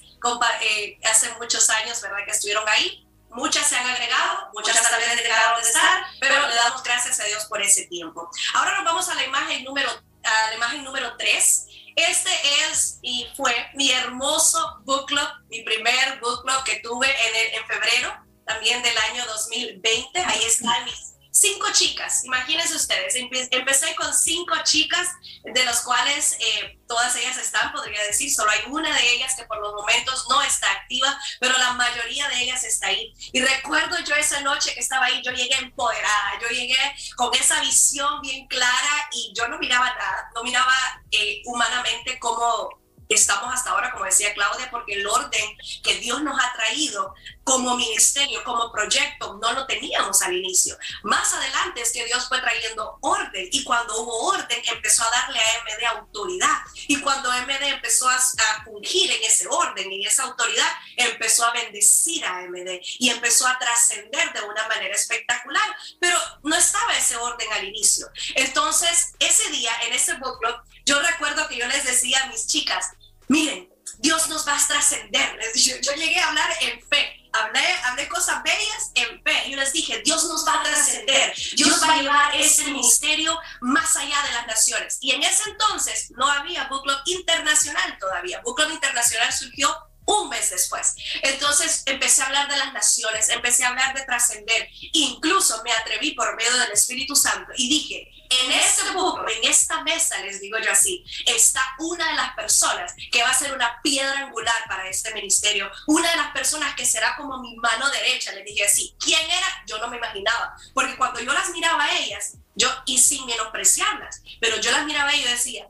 eh, 0.62 1.00
hace 1.06 1.34
muchos 1.40 1.70
años, 1.70 2.02
¿verdad? 2.02 2.26
Que 2.26 2.32
estuvieron 2.32 2.68
ahí. 2.68 3.09
Muchas 3.32 3.68
se 3.68 3.76
han 3.76 3.86
agregado, 3.86 4.50
muchas 4.54 4.82
también 4.90 5.16
dejaron 5.16 5.62
de 5.62 5.68
estar, 5.68 6.06
pero 6.20 6.48
le 6.48 6.56
damos 6.56 6.84
gracias 6.84 7.20
a 7.20 7.26
Dios 7.26 7.46
por 7.46 7.62
ese 7.62 7.86
tiempo. 7.86 8.30
Ahora 8.56 8.76
nos 8.78 8.86
vamos 8.86 9.10
a 9.10 9.16
la 9.16 9.24
imagen 9.24 9.64
número, 9.64 9.90
a 10.24 10.48
la 10.50 10.56
imagen 10.56 10.84
número 10.84 11.16
3. 11.18 11.66
Este 11.96 12.30
es 12.64 13.00
y 13.02 13.28
fue 13.36 13.54
mi 13.76 13.92
hermoso 13.92 14.80
book 14.84 15.06
club, 15.08 15.28
mi 15.50 15.62
primer 15.62 16.20
book 16.20 16.44
club 16.44 16.64
que 16.64 16.78
tuve 16.78 17.08
en, 17.08 17.60
en 17.60 17.68
febrero 17.68 18.14
también 18.46 18.82
del 18.82 18.98
año 18.98 19.26
2020. 19.26 20.20
Ahí 20.20 20.44
están 20.44 20.86
mis 20.86 21.19
cinco 21.32 21.68
chicas, 21.72 22.24
imagínense 22.26 22.76
ustedes, 22.76 23.16
empecé 23.16 23.96
con 23.96 24.14
cinco 24.14 24.56
chicas, 24.64 25.08
de 25.44 25.66
las 25.66 25.82
cuales 25.82 26.38
eh, 26.40 26.80
todas 26.88 27.16
ellas 27.16 27.38
están, 27.38 27.72
podría 27.72 28.04
decir, 28.04 28.34
solo 28.34 28.52
hay 28.52 28.62
una 28.68 28.94
de 28.94 29.14
ellas 29.14 29.36
que 29.36 29.46
por 29.46 29.60
los 29.60 29.74
momentos 29.74 30.26
no 30.30 30.42
está 30.42 30.70
activa, 30.72 31.18
pero 31.40 31.58
la 31.58 31.74
mayoría 31.74 32.28
de 32.30 32.42
ellas 32.44 32.64
está 32.64 32.88
ahí. 32.88 33.14
Y 33.32 33.42
recuerdo 33.42 33.98
yo 34.04 34.16
esa 34.16 34.42
noche 34.42 34.74
que 34.74 34.80
estaba 34.80 35.06
ahí, 35.06 35.22
yo 35.24 35.32
llegué 35.32 35.56
empoderada, 35.56 36.40
yo 36.42 36.48
llegué 36.50 36.78
con 37.16 37.34
esa 37.36 37.62
visión 37.62 38.22
bien 38.22 38.48
clara 38.48 39.10
y 39.12 39.34
yo 39.36 39.48
no 39.48 39.60
miraba 39.60 39.94
nada, 39.94 40.30
no 40.36 40.44
miraba 40.44 40.74
eh, 41.12 41.42
humanamente 41.46 42.20
cómo 42.20 42.80
estamos 43.16 43.52
hasta 43.52 43.72
ahora, 43.72 43.92
como 43.92 44.06
decía 44.06 44.34
Claudia, 44.36 44.70
porque 44.70 44.94
el 44.94 45.08
orden 45.08 45.58
que 45.84 45.96
Dios 45.96 46.22
nos 46.22 46.40
ha 46.40 46.54
traído 46.54 47.16
como 47.44 47.76
ministerio, 47.76 48.44
como 48.44 48.72
proyecto, 48.72 49.40
no 49.42 49.52
lo 49.54 49.66
teníamos 49.66 50.22
al 50.22 50.36
inicio. 50.36 50.78
Más 51.02 51.34
adelante 51.34 51.82
es 51.82 51.92
que 51.92 52.06
Dios 52.06 52.28
fue 52.28 52.40
trayendo 52.40 53.00
orden 53.02 53.50
y 53.52 53.64
cuando 53.64 54.00
hubo 54.00 54.28
orden 54.28 54.62
empezó 54.68 55.04
a 55.04 55.10
darle 55.10 55.40
a 55.40 55.64
MD 55.64 55.86
autoridad 55.98 56.58
y 56.88 57.02
cuando 57.02 57.32
MD 57.32 57.64
empezó 57.64 58.08
a, 58.08 58.20
fungir 58.64 59.10
en 59.12 59.24
ese 59.24 59.48
orden 59.48 59.92
y 59.92 60.06
esa 60.06 60.24
autoridad, 60.24 60.70
empezó 60.96 61.46
a 61.46 61.52
bendecir 61.52 62.24
a 62.26 62.42
MD 62.44 62.80
y 63.00 63.10
empezó 63.10 63.48
a 63.48 63.58
trascender 63.58 64.34
de 64.34 64.42
una 64.42 64.68
manera 64.68 64.94
espectacular, 64.94 65.64
pero 66.00 66.20
no 66.44 66.56
estaba 66.56 66.96
ese 66.96 67.16
orden 67.16 67.52
al 67.54 67.64
inicio. 67.64 68.08
Entonces, 68.36 69.14
ese 69.18 69.50
día 69.50 69.72
en 69.88 69.94
ese 69.94 70.14
book 70.16 70.40
club, 70.40 70.56
yo 70.90 71.00
recuerdo 71.00 71.48
que 71.48 71.56
yo 71.56 71.68
les 71.68 71.86
decía 71.86 72.24
a 72.24 72.28
mis 72.28 72.48
chicas, 72.48 72.94
miren, 73.28 73.70
Dios 74.00 74.28
nos 74.28 74.48
va 74.48 74.58
a 74.58 74.68
trascender. 74.68 75.40
Yo, 75.54 75.94
llegué 75.94 76.20
a 76.20 76.30
hablar 76.30 76.50
en 76.62 76.82
fe. 76.82 77.30
Hablé, 77.32 77.64
hablé 77.84 78.08
cosas 78.08 78.42
bellas 78.42 78.92
en 78.96 79.22
fe. 79.22 79.52
Yo 79.52 79.58
les 79.58 79.72
dije, 79.72 80.02
Dios 80.04 80.24
nos 80.26 80.48
va 80.48 80.56
a 80.56 80.64
trascender. 80.64 81.36
Dios 81.56 81.80
va 81.84 81.94
a 81.94 82.02
llevar 82.02 82.36
ese 82.36 82.64
ministerio 82.64 83.40
más 83.62 83.96
allá 83.98 84.20
de 84.24 84.32
las 84.34 84.48
naciones. 84.48 84.98
Y 85.02 85.12
en 85.12 85.22
ese 85.22 85.48
entonces 85.52 86.10
no 86.18 86.28
había 86.28 86.64
Book 86.70 86.82
Club 86.82 87.00
Internacional 87.06 87.98
todavía. 88.00 88.42
Book 88.42 88.56
Club 88.56 88.72
Internacional 88.72 89.32
surgió 89.32 89.72
un 90.10 90.30
mes 90.30 90.50
después. 90.50 90.96
Entonces 91.22 91.84
empecé 91.86 92.24
a 92.24 92.28
hablar 92.28 92.50
de 92.50 92.58
las 92.58 92.74
naciones, 92.74 93.30
empecé 93.30 93.64
a 93.64 93.70
hablar 93.70 93.94
de 93.96 94.04
trascender, 94.04 94.70
incluso 94.94 95.62
me 95.64 95.72
atreví 95.72 96.12
por 96.12 96.36
medio 96.36 96.58
del 96.58 96.72
Espíritu 96.72 97.16
Santo 97.16 97.52
y 97.56 97.70
dije, 97.70 98.12
en 98.30 98.52
este 98.52 98.92
buco, 98.92 99.26
en 99.28 99.50
esta 99.50 99.84
mesa, 99.84 100.20
les 100.20 100.40
digo 100.40 100.58
yo 100.60 100.72
así, 100.72 101.04
está 101.26 101.62
una 101.80 102.10
de 102.10 102.16
las 102.16 102.34
personas 102.36 102.94
que 103.12 103.24
va 103.24 103.30
a 103.30 103.34
ser 103.34 103.54
una 103.54 103.82
piedra 103.82 104.20
angular 104.20 104.64
para 104.68 104.88
este 104.88 105.14
ministerio, 105.14 105.70
una 105.88 106.10
de 106.12 106.18
las 106.18 106.32
personas 106.32 106.76
que 106.76 106.86
será 106.86 107.16
como 107.16 107.40
mi 107.40 107.56
mano 107.58 107.90
derecha. 107.90 108.32
Les 108.34 108.46
dije 108.46 108.66
así, 108.66 108.96
¿quién 109.00 109.20
era? 109.30 109.64
Yo 109.66 109.80
no 109.80 109.90
me 109.90 109.98
imaginaba, 109.98 110.56
porque 110.74 110.96
cuando 110.96 111.20
yo 111.22 111.34
las 111.34 111.50
miraba 111.50 111.86
a 111.86 111.98
ellas, 111.98 112.34
yo, 112.56 112.70
y 112.86 112.98
sin 112.98 113.26
menospreciarlas, 113.26 114.22
pero 114.40 114.58
yo 114.60 114.72
las 114.72 114.86
miraba 114.86 115.16
y 115.16 115.24
yo 115.24 115.30
decía, 115.30 115.68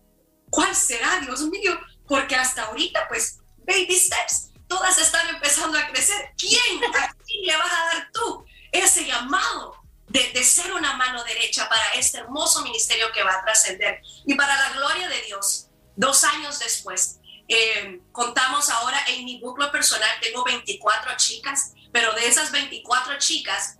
¿cuál 0.50 0.76
será, 0.76 1.20
Dios 1.20 1.42
mío? 1.42 1.80
Porque 2.08 2.36
hasta 2.36 2.64
ahorita, 2.64 3.08
pues, 3.08 3.39
baby 3.70 3.96
steps. 3.98 4.50
Todas 4.68 4.98
están 4.98 5.28
empezando 5.30 5.78
a 5.78 5.88
crecer. 5.88 6.34
¿Quién? 6.38 6.84
¿A 6.84 7.14
quién 7.26 7.46
le 7.46 7.58
vas 7.58 7.72
a 7.72 7.86
dar 7.96 8.10
tú 8.12 8.46
ese 8.72 9.06
llamado 9.06 9.82
de, 10.08 10.32
de, 10.32 10.44
ser 10.44 10.74
una 10.74 10.94
mano 10.94 11.24
derecha 11.24 11.70
para 11.70 11.94
este 11.94 12.18
hermoso 12.18 12.62
ministerio 12.64 13.12
que 13.14 13.24
va 13.24 13.36
a 13.36 13.44
trascender? 13.44 14.02
Y 14.26 14.34
para 14.36 14.56
la 14.56 14.74
gloria 14.74 15.08
de 15.08 15.22
Dios, 15.24 15.70
dos 15.96 16.24
años 16.24 16.60
después, 16.60 17.20
eh, 17.48 18.00
contamos 18.12 18.70
ahora 18.70 19.00
en 19.08 19.26
mi 19.26 19.40
bucle 19.40 19.68
personal, 19.70 20.10
tengo 20.22 20.44
24 20.44 21.18
chicas, 21.18 21.74
pero 21.92 22.14
de 22.14 22.28
esas 22.28 22.52
24 22.52 23.18
chicas, 23.18 23.80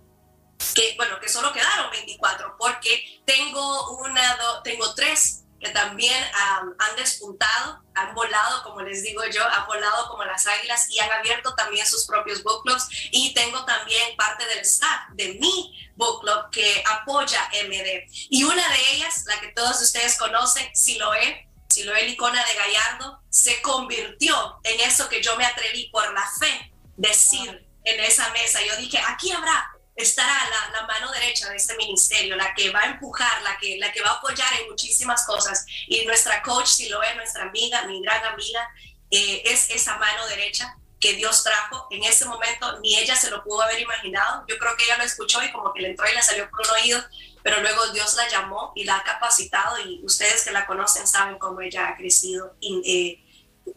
que 0.74 0.94
bueno, 0.96 1.20
que 1.20 1.28
solo 1.28 1.52
quedaron 1.52 1.88
24, 1.92 2.56
porque 2.58 3.22
tengo 3.24 3.98
una, 3.98 4.36
tengo 4.64 4.92
tres 4.94 5.39
que 5.60 5.68
también 5.70 6.24
han 6.78 6.96
despuntado, 6.96 7.82
han 7.94 8.14
volado, 8.14 8.62
como 8.62 8.80
les 8.80 9.02
digo 9.02 9.22
yo, 9.30 9.46
han 9.46 9.66
volado 9.66 10.08
como 10.08 10.24
las 10.24 10.46
águilas 10.46 10.88
y 10.90 10.98
han 10.98 11.12
abierto 11.12 11.54
también 11.54 11.86
sus 11.86 12.06
propios 12.06 12.42
book 12.42 12.62
clubs. 12.62 12.88
Y 13.10 13.34
tengo 13.34 13.64
también 13.66 14.16
parte 14.16 14.46
del 14.46 14.60
staff 14.60 15.10
de 15.12 15.34
mi 15.34 15.92
book 15.96 16.22
club 16.22 16.50
que 16.50 16.82
apoya 16.90 17.50
MD. 17.66 18.06
Y 18.30 18.44
una 18.44 18.66
de 18.68 18.94
ellas, 18.94 19.24
la 19.26 19.38
que 19.40 19.48
todos 19.48 19.80
ustedes 19.82 20.16
conocen, 20.16 20.74
Siloé, 20.74 21.46
Siloé 21.68 22.08
Licona 22.08 22.42
de 22.44 22.54
Gallardo, 22.54 23.22
se 23.28 23.60
convirtió 23.60 24.60
en 24.64 24.80
eso 24.80 25.08
que 25.08 25.22
yo 25.22 25.36
me 25.36 25.44
atreví 25.44 25.88
por 25.90 26.10
la 26.14 26.26
fe 26.38 26.72
decir 26.96 27.68
en 27.84 28.00
esa 28.00 28.30
mesa. 28.30 28.60
Yo 28.62 28.76
dije, 28.76 28.98
aquí 29.06 29.30
habrá 29.30 29.70
estará 30.02 30.34
la, 30.72 30.86
mano 30.86 31.10
derecha 31.12 31.48
de 31.48 31.56
este 31.56 31.76
ministerio, 31.76 32.36
la 32.36 32.54
que 32.54 32.70
va 32.70 32.80
a 32.80 32.86
empujar, 32.86 33.42
la 33.42 33.56
que, 33.58 33.78
la 33.78 33.92
que 33.92 34.02
va 34.02 34.10
a 34.10 34.14
apoyar 34.14 34.52
en 34.60 34.68
muchísimas 34.68 35.24
cosas. 35.24 35.66
Y 35.86 36.04
nuestra 36.06 36.42
coach, 36.42 36.66
si 36.66 36.88
lo 36.88 37.02
es, 37.02 37.14
nuestra 37.16 37.44
amiga, 37.44 37.84
mi 37.86 38.02
gran 38.02 38.24
amiga, 38.24 38.68
eh, 39.10 39.42
es 39.44 39.70
esa 39.70 39.96
mano 39.98 40.26
derecha 40.26 40.76
que 40.98 41.14
Dios 41.14 41.42
trajo. 41.42 41.86
En 41.90 42.04
ese 42.04 42.24
momento 42.26 42.78
ni 42.80 42.96
ella 42.96 43.16
se 43.16 43.30
lo 43.30 43.42
pudo 43.42 43.62
haber 43.62 43.80
imaginado. 43.80 44.44
Yo 44.48 44.58
creo 44.58 44.76
que 44.76 44.84
ella 44.84 44.98
lo 44.98 45.04
escuchó 45.04 45.42
y 45.42 45.50
como 45.52 45.72
que 45.72 45.82
le 45.82 45.90
entró 45.90 46.08
y 46.08 46.14
le 46.14 46.22
salió 46.22 46.48
por 46.50 46.60
un 46.60 46.70
oído, 46.70 47.02
pero 47.42 47.60
luego 47.60 47.88
Dios 47.88 48.14
la 48.16 48.28
llamó 48.28 48.72
y 48.74 48.84
la 48.84 48.96
ha 48.96 49.02
capacitado 49.02 49.78
y 49.78 50.04
ustedes 50.04 50.44
que 50.44 50.50
la 50.50 50.66
conocen 50.66 51.06
saben 51.06 51.38
cómo 51.38 51.60
ella 51.60 51.88
ha 51.88 51.96
crecido. 51.96 52.56
Eh, 52.62 53.22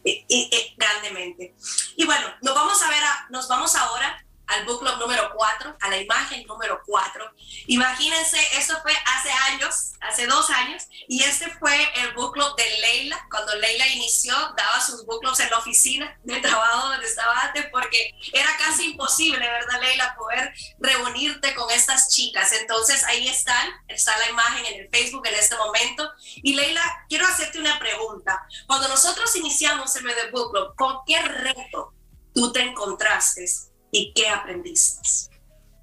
eh, 0.04 0.74
grandemente. 0.76 1.54
Y 1.96 2.04
bueno, 2.04 2.26
nos 2.42 2.54
vamos 2.54 2.82
a 2.82 2.88
ver, 2.88 3.02
nos 3.30 3.48
vamos 3.48 3.74
ahora 3.74 4.23
al 4.46 4.64
book 4.64 4.82
número 4.82 5.30
4, 5.34 5.76
a 5.80 5.88
la 5.90 5.96
imagen 5.98 6.46
número 6.46 6.80
4. 6.86 7.32
Imagínense, 7.66 8.38
eso 8.56 8.80
fue 8.82 8.92
hace 8.92 9.30
años, 9.52 9.92
hace 10.00 10.26
dos 10.26 10.50
años, 10.50 10.84
y 11.08 11.22
este 11.22 11.50
fue 11.58 11.76
el 12.00 12.12
book 12.14 12.36
de 12.56 12.78
Leila. 12.80 13.26
Cuando 13.30 13.54
Leila 13.56 13.86
inició, 13.88 14.34
daba 14.56 14.80
sus 14.80 15.04
book 15.06 15.22
en 15.38 15.50
la 15.50 15.58
oficina 15.58 16.18
de 16.24 16.40
trabajo 16.40 16.88
donde 16.88 17.06
estaba 17.06 17.40
antes, 17.40 17.66
porque 17.70 18.14
era 18.32 18.48
casi 18.58 18.90
imposible, 18.90 19.38
¿verdad, 19.38 19.80
Leila?, 19.80 20.14
poder 20.16 20.52
reunirte 20.78 21.54
con 21.54 21.70
estas 21.70 22.10
chicas. 22.10 22.52
Entonces, 22.52 23.04
ahí 23.04 23.28
están, 23.28 23.70
está 23.88 24.16
la 24.18 24.28
imagen 24.28 24.66
en 24.66 24.80
el 24.80 24.90
Facebook 24.90 25.26
en 25.26 25.34
este 25.34 25.56
momento. 25.56 26.10
Y 26.36 26.54
Leila, 26.54 26.82
quiero 27.08 27.26
hacerte 27.26 27.58
una 27.58 27.78
pregunta. 27.78 28.46
Cuando 28.66 28.88
nosotros 28.88 29.34
iniciamos 29.36 29.94
el 29.96 30.04
medio 30.04 30.30
book 30.30 30.74
¿con 30.76 30.98
qué 31.06 31.20
reto 31.20 31.92
tú 32.34 32.52
te 32.52 32.60
encontraste 32.60 33.73
y 33.90 34.12
qué 34.14 34.28
aprendiste? 34.28 35.30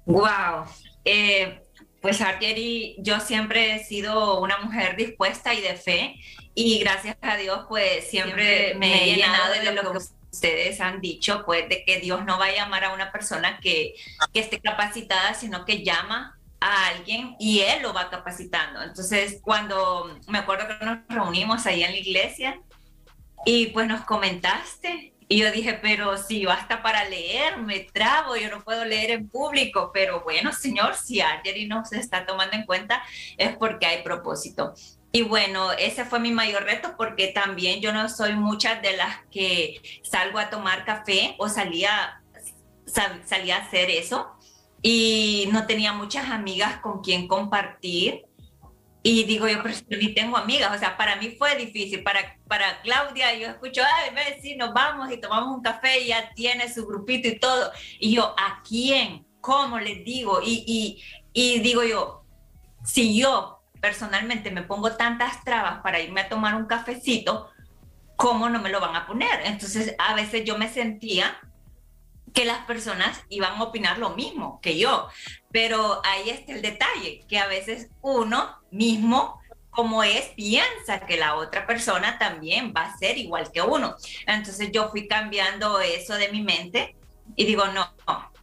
Wow. 0.06 0.64
Eh, 1.04 1.62
pues 2.00 2.20
Argeri, 2.20 2.96
yo 2.98 3.20
siempre 3.20 3.74
he 3.74 3.84
sido 3.84 4.40
una 4.40 4.58
mujer 4.58 4.96
dispuesta 4.96 5.54
y 5.54 5.60
de 5.60 5.76
fe 5.76 6.16
y 6.54 6.78
gracias 6.80 7.16
a 7.22 7.36
Dios 7.36 7.66
pues 7.68 8.08
siempre, 8.08 8.74
me 8.74 9.04
he 9.04 9.16
llenado 9.16 9.52
de 9.52 9.72
lo 9.72 9.92
que 9.92 9.98
ustedes 10.32 10.80
han 10.80 11.00
dicho, 11.00 11.44
pues 11.46 11.68
de 11.68 11.84
que 11.84 12.00
Dios 12.00 12.24
no 12.24 12.38
va 12.38 12.46
a 12.46 12.54
llamar 12.54 12.84
a 12.84 12.92
una 12.92 13.12
persona 13.12 13.60
que, 13.60 13.94
que 14.32 14.40
esté 14.40 14.60
capacitada, 14.60 15.34
sino 15.34 15.64
que 15.64 15.84
llama 15.84 16.38
a 16.60 16.88
alguien 16.88 17.36
y 17.38 17.60
él 17.60 17.82
lo 17.82 17.92
va 17.92 18.10
capacitando. 18.10 18.82
Entonces, 18.82 19.40
cuando 19.42 20.18
me 20.28 20.38
acuerdo 20.38 20.66
que 20.66 20.84
nos 20.84 20.98
reunimos 21.08 21.66
ahí 21.66 21.82
en 21.82 21.92
la 21.92 21.98
iglesia 21.98 22.60
y 23.44 23.66
pues 23.68 23.86
nos 23.86 24.02
comentaste 24.02 25.11
y 25.28 25.38
yo 25.38 25.50
dije, 25.50 25.78
pero 25.80 26.18
si 26.18 26.44
basta 26.44 26.82
para 26.82 27.04
leer, 27.08 27.58
me 27.58 27.80
trabo, 27.80 28.36
yo 28.36 28.50
no 28.50 28.62
puedo 28.62 28.84
leer 28.84 29.10
en 29.10 29.28
público, 29.28 29.90
pero 29.92 30.22
bueno, 30.22 30.52
señor, 30.52 30.94
si 30.94 31.20
Argery 31.20 31.66
no 31.66 31.84
se 31.84 31.98
está 31.98 32.26
tomando 32.26 32.56
en 32.56 32.64
cuenta 32.64 33.02
es 33.36 33.56
porque 33.56 33.86
hay 33.86 34.02
propósito. 34.02 34.74
Y 35.12 35.22
bueno, 35.22 35.72
ese 35.72 36.06
fue 36.06 36.20
mi 36.20 36.30
mayor 36.30 36.64
reto 36.64 36.94
porque 36.96 37.28
también 37.28 37.80
yo 37.80 37.92
no 37.92 38.08
soy 38.08 38.34
muchas 38.34 38.80
de 38.80 38.96
las 38.96 39.18
que 39.30 39.82
salgo 40.02 40.38
a 40.38 40.48
tomar 40.48 40.86
café 40.86 41.34
o 41.38 41.48
salía, 41.48 42.22
salía 42.86 43.56
a 43.56 43.60
hacer 43.60 43.90
eso. 43.90 44.32
Y 44.80 45.48
no 45.52 45.66
tenía 45.66 45.92
muchas 45.92 46.30
amigas 46.30 46.78
con 46.78 47.02
quien 47.02 47.28
compartir 47.28 48.24
y 49.02 49.24
digo 49.24 49.48
yo, 49.48 49.62
pero 49.62 49.74
ni 49.90 50.14
tengo 50.14 50.36
amigas, 50.36 50.74
o 50.74 50.78
sea, 50.78 50.96
para 50.96 51.16
mí 51.16 51.34
fue 51.36 51.56
difícil, 51.56 52.02
para, 52.04 52.36
para 52.46 52.80
Claudia 52.82 53.34
yo 53.34 53.48
escucho, 53.48 53.82
ay, 53.82 54.14
ve, 54.14 54.38
sí, 54.40 54.54
nos 54.54 54.72
vamos 54.72 55.10
y 55.10 55.18
tomamos 55.18 55.56
un 55.56 55.62
café 55.62 56.00
y 56.00 56.08
ya 56.08 56.32
tiene 56.34 56.72
su 56.72 56.86
grupito 56.86 57.26
y 57.28 57.38
todo. 57.38 57.72
Y 57.98 58.14
yo, 58.14 58.34
¿a 58.38 58.62
quién? 58.62 59.26
¿Cómo 59.40 59.80
les 59.80 60.04
digo? 60.04 60.40
Y, 60.40 60.64
y, 60.66 61.02
y 61.32 61.60
digo 61.60 61.82
yo, 61.82 62.24
si 62.84 63.18
yo 63.18 63.62
personalmente 63.80 64.52
me 64.52 64.62
pongo 64.62 64.92
tantas 64.92 65.42
trabas 65.42 65.80
para 65.82 65.98
irme 65.98 66.20
a 66.20 66.28
tomar 66.28 66.54
un 66.54 66.66
cafecito, 66.66 67.50
¿cómo 68.14 68.48
no 68.48 68.60
me 68.60 68.70
lo 68.70 68.80
van 68.80 68.94
a 68.94 69.06
poner? 69.06 69.40
Entonces, 69.44 69.96
a 69.98 70.14
veces 70.14 70.44
yo 70.44 70.56
me 70.56 70.68
sentía 70.68 71.40
que 72.32 72.44
las 72.44 72.64
personas 72.66 73.20
iban 73.28 73.54
a 73.54 73.62
opinar 73.62 73.98
lo 73.98 74.10
mismo 74.10 74.60
que 74.60 74.78
yo. 74.78 75.08
Pero 75.50 76.00
ahí 76.04 76.30
está 76.30 76.52
el 76.52 76.62
detalle, 76.62 77.24
que 77.28 77.38
a 77.38 77.46
veces 77.46 77.90
uno 78.00 78.58
mismo, 78.70 79.40
como 79.70 80.02
es, 80.02 80.28
piensa 80.36 81.00
que 81.06 81.16
la 81.16 81.36
otra 81.36 81.66
persona 81.66 82.18
también 82.18 82.72
va 82.76 82.82
a 82.82 82.96
ser 82.96 83.18
igual 83.18 83.50
que 83.52 83.62
uno. 83.62 83.96
Entonces 84.26 84.70
yo 84.72 84.90
fui 84.90 85.08
cambiando 85.08 85.80
eso 85.80 86.14
de 86.14 86.30
mi 86.30 86.42
mente 86.42 86.96
y 87.36 87.44
digo, 87.44 87.66
no, 87.66 87.94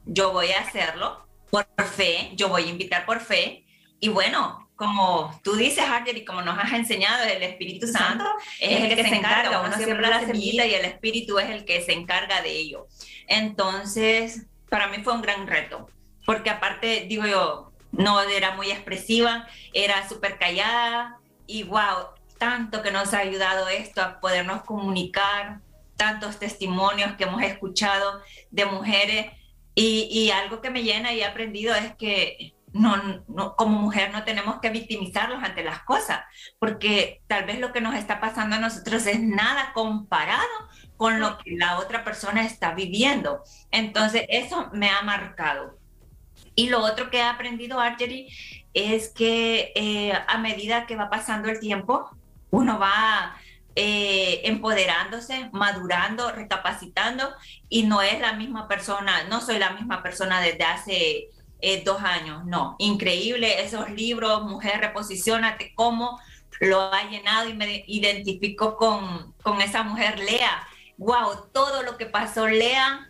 yo 0.06 0.32
voy 0.32 0.52
a 0.52 0.62
hacerlo 0.62 1.28
por 1.50 1.68
fe, 1.96 2.32
yo 2.36 2.50
voy 2.50 2.64
a 2.64 2.70
invitar 2.70 3.06
por 3.06 3.20
fe 3.20 3.66
y 4.00 4.10
bueno, 4.10 4.69
como 4.80 5.38
tú 5.44 5.58
dices, 5.58 5.84
Arger, 5.84 6.18
y 6.18 6.24
como 6.24 6.42
nos 6.42 6.58
has 6.58 6.72
enseñado, 6.72 7.26
el 7.26 7.44
Espíritu 7.44 7.86
Santo 7.86 8.24
es 8.62 8.82
el 8.82 8.96
que 8.96 9.04
se 9.04 9.14
encarga, 9.14 9.60
uno 9.60 9.76
siembra 9.76 10.10
la 10.10 10.22
semilla 10.22 10.66
y 10.66 10.74
el 10.74 10.86
Espíritu 10.86 11.38
es 11.38 11.50
el 11.50 11.66
que 11.66 11.82
se 11.82 11.92
encarga 11.92 12.42
de 12.42 12.52
ello. 12.52 12.88
Entonces, 13.28 14.46
para 14.70 14.88
mí 14.88 15.04
fue 15.04 15.12
un 15.12 15.22
gran 15.22 15.48
reto, 15.48 15.90
porque 16.26 16.50
aparte, 16.50 17.08
digo 17.10 17.28
yo, 17.28 17.74
no 17.92 18.22
era 18.22 18.56
muy 18.56 18.72
expresiva, 18.72 19.50
era 19.74 20.08
súper 20.08 20.40
callada 20.40 21.20
y 21.46 21.64
wow, 21.64 22.12
tanto 22.38 22.82
que 22.82 22.92
nos 22.92 23.14
ha 23.14 23.20
ayudado 23.20 23.68
esto 23.68 24.02
a 24.02 24.22
podernos 24.22 24.62
comunicar, 24.62 25.60
tantos 25.98 26.40
testimonios 26.40 27.18
que 27.18 27.26
hemos 27.26 27.44
escuchado 27.44 28.22
de 28.50 28.64
mujeres 28.64 29.26
y, 29.76 30.08
y 30.10 30.32
algo 30.32 30.62
que 30.62 30.70
me 30.70 30.84
llena 30.84 31.12
y 31.12 31.20
he 31.20 31.26
aprendido 31.26 31.76
es 31.76 31.94
que 31.98 32.54
no, 32.74 33.56
como 33.56 33.80
mujer 33.80 34.12
no 34.12 34.24
tenemos 34.24 34.60
que 34.60 34.70
victimizarlos 34.70 35.44
ante 35.44 35.64
las 35.64 35.84
cosas, 35.84 36.22
porque 36.60 37.22
tal 37.28 37.46
vez 37.46 37.60
lo 37.60 37.72
que 37.72 37.82
nos 37.82 37.96
está 37.96 38.20
pasando 38.20 38.56
a 38.56 38.60
nosotros 38.60 39.06
es 39.06 39.20
nada 39.20 39.72
comparado 39.74 40.44
con 40.98 41.20
lo 41.20 41.38
que 41.38 41.56
la 41.58 41.80
otra 41.80 42.04
persona 42.04 42.46
está 42.46 42.74
viviendo. 42.74 43.42
Entonces, 43.72 44.26
eso 44.30 44.70
me 44.74 44.90
ha 44.90 45.02
marcado. 45.02 45.80
Y 46.56 46.70
lo 46.70 46.84
otro 46.84 47.10
que 47.10 47.18
he 47.20 47.24
aprendido, 47.24 47.80
Argery, 47.80 48.28
es 48.74 49.10
que 49.10 49.72
eh, 49.76 50.14
a 50.28 50.38
medida 50.38 50.86
que 50.86 50.96
va 50.96 51.10
pasando 51.10 51.50
el 51.50 51.60
tiempo, 51.60 52.10
uno 52.52 52.80
va 52.80 53.36
eh, 53.76 54.42
empoderándose, 54.44 55.50
madurando, 55.54 56.32
recapacitando, 56.32 57.34
y 57.70 57.84
no 57.84 58.02
es 58.02 58.20
la 58.20 58.34
misma 58.34 58.68
persona, 58.68 59.24
no 59.30 59.40
soy 59.40 59.58
la 59.58 59.72
misma 59.72 60.04
persona 60.04 60.42
desde 60.42 60.64
hace 60.66 61.30
eh, 61.62 61.84
dos 61.84 62.02
años, 62.02 62.46
no, 62.46 62.76
increíble 62.80 63.64
esos 63.64 63.90
libros, 63.92 64.44
Mujer, 64.44 64.80
reposicionate, 64.80 65.74
cómo 65.76 66.20
lo 66.60 66.82
ha 66.94 67.10
llenado 67.10 67.50
y 67.50 67.54
me 67.54 67.84
identifico 67.88 68.76
con, 68.76 69.34
con 69.42 69.62
esa 69.62 69.84
mujer, 69.84 70.20
Lea, 70.20 70.68
wow, 70.98 71.48
todo 71.54 71.84
lo 71.84 71.98
que 71.98 72.06
pasó 72.06 72.48
Lea 72.48 73.10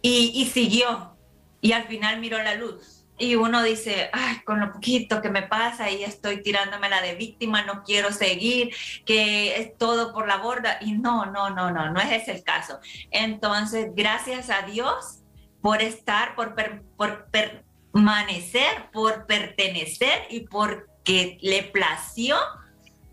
y, 0.00 0.32
y 0.34 0.46
siguió, 0.46 1.16
y 1.60 1.72
al 1.72 1.84
final 1.84 2.20
miró 2.20 2.42
la 2.42 2.54
luz 2.54 3.02
y 3.22 3.36
uno 3.36 3.62
dice, 3.62 4.10
ay, 4.12 4.40
con 4.44 4.58
lo 4.58 4.72
poquito 4.72 5.22
que 5.22 5.30
me 5.30 5.42
pasa 5.42 5.88
y 5.88 6.02
estoy 6.02 6.42
tirándome 6.42 6.88
la 6.88 7.00
de 7.00 7.14
víctima, 7.14 7.62
no 7.62 7.84
quiero 7.84 8.10
seguir, 8.10 8.74
que 9.06 9.56
es 9.60 9.78
todo 9.78 10.12
por 10.12 10.26
la 10.26 10.38
borda. 10.38 10.78
Y 10.80 10.92
no, 10.92 11.26
no, 11.26 11.50
no, 11.50 11.70
no, 11.70 11.92
no 11.92 12.00
es 12.00 12.22
ese 12.22 12.32
el 12.32 12.42
caso. 12.42 12.80
Entonces, 13.12 13.90
gracias 13.94 14.50
a 14.50 14.62
Dios 14.62 15.21
por 15.62 15.80
estar, 15.80 16.34
por, 16.34 16.54
por 16.96 17.28
permanecer, 17.30 18.90
por 18.92 19.26
pertenecer 19.26 20.26
y 20.28 20.40
porque 20.40 21.38
le 21.40 21.62
plació 21.62 22.36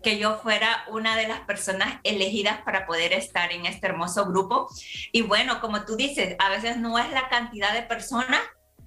que 0.02 0.18
yo 0.18 0.38
fuera 0.38 0.84
una 0.88 1.16
de 1.16 1.28
las 1.28 1.40
personas 1.40 2.00
elegidas 2.04 2.62
para 2.62 2.86
poder 2.86 3.12
estar 3.12 3.52
en 3.52 3.66
este 3.66 3.86
hermoso 3.86 4.26
grupo. 4.26 4.68
Y 5.12 5.22
bueno, 5.22 5.60
como 5.60 5.84
tú 5.84 5.96
dices, 5.96 6.36
a 6.38 6.48
veces 6.48 6.78
no 6.78 6.98
es 6.98 7.10
la 7.12 7.28
cantidad 7.28 7.72
de 7.72 7.82
personas 7.82 8.40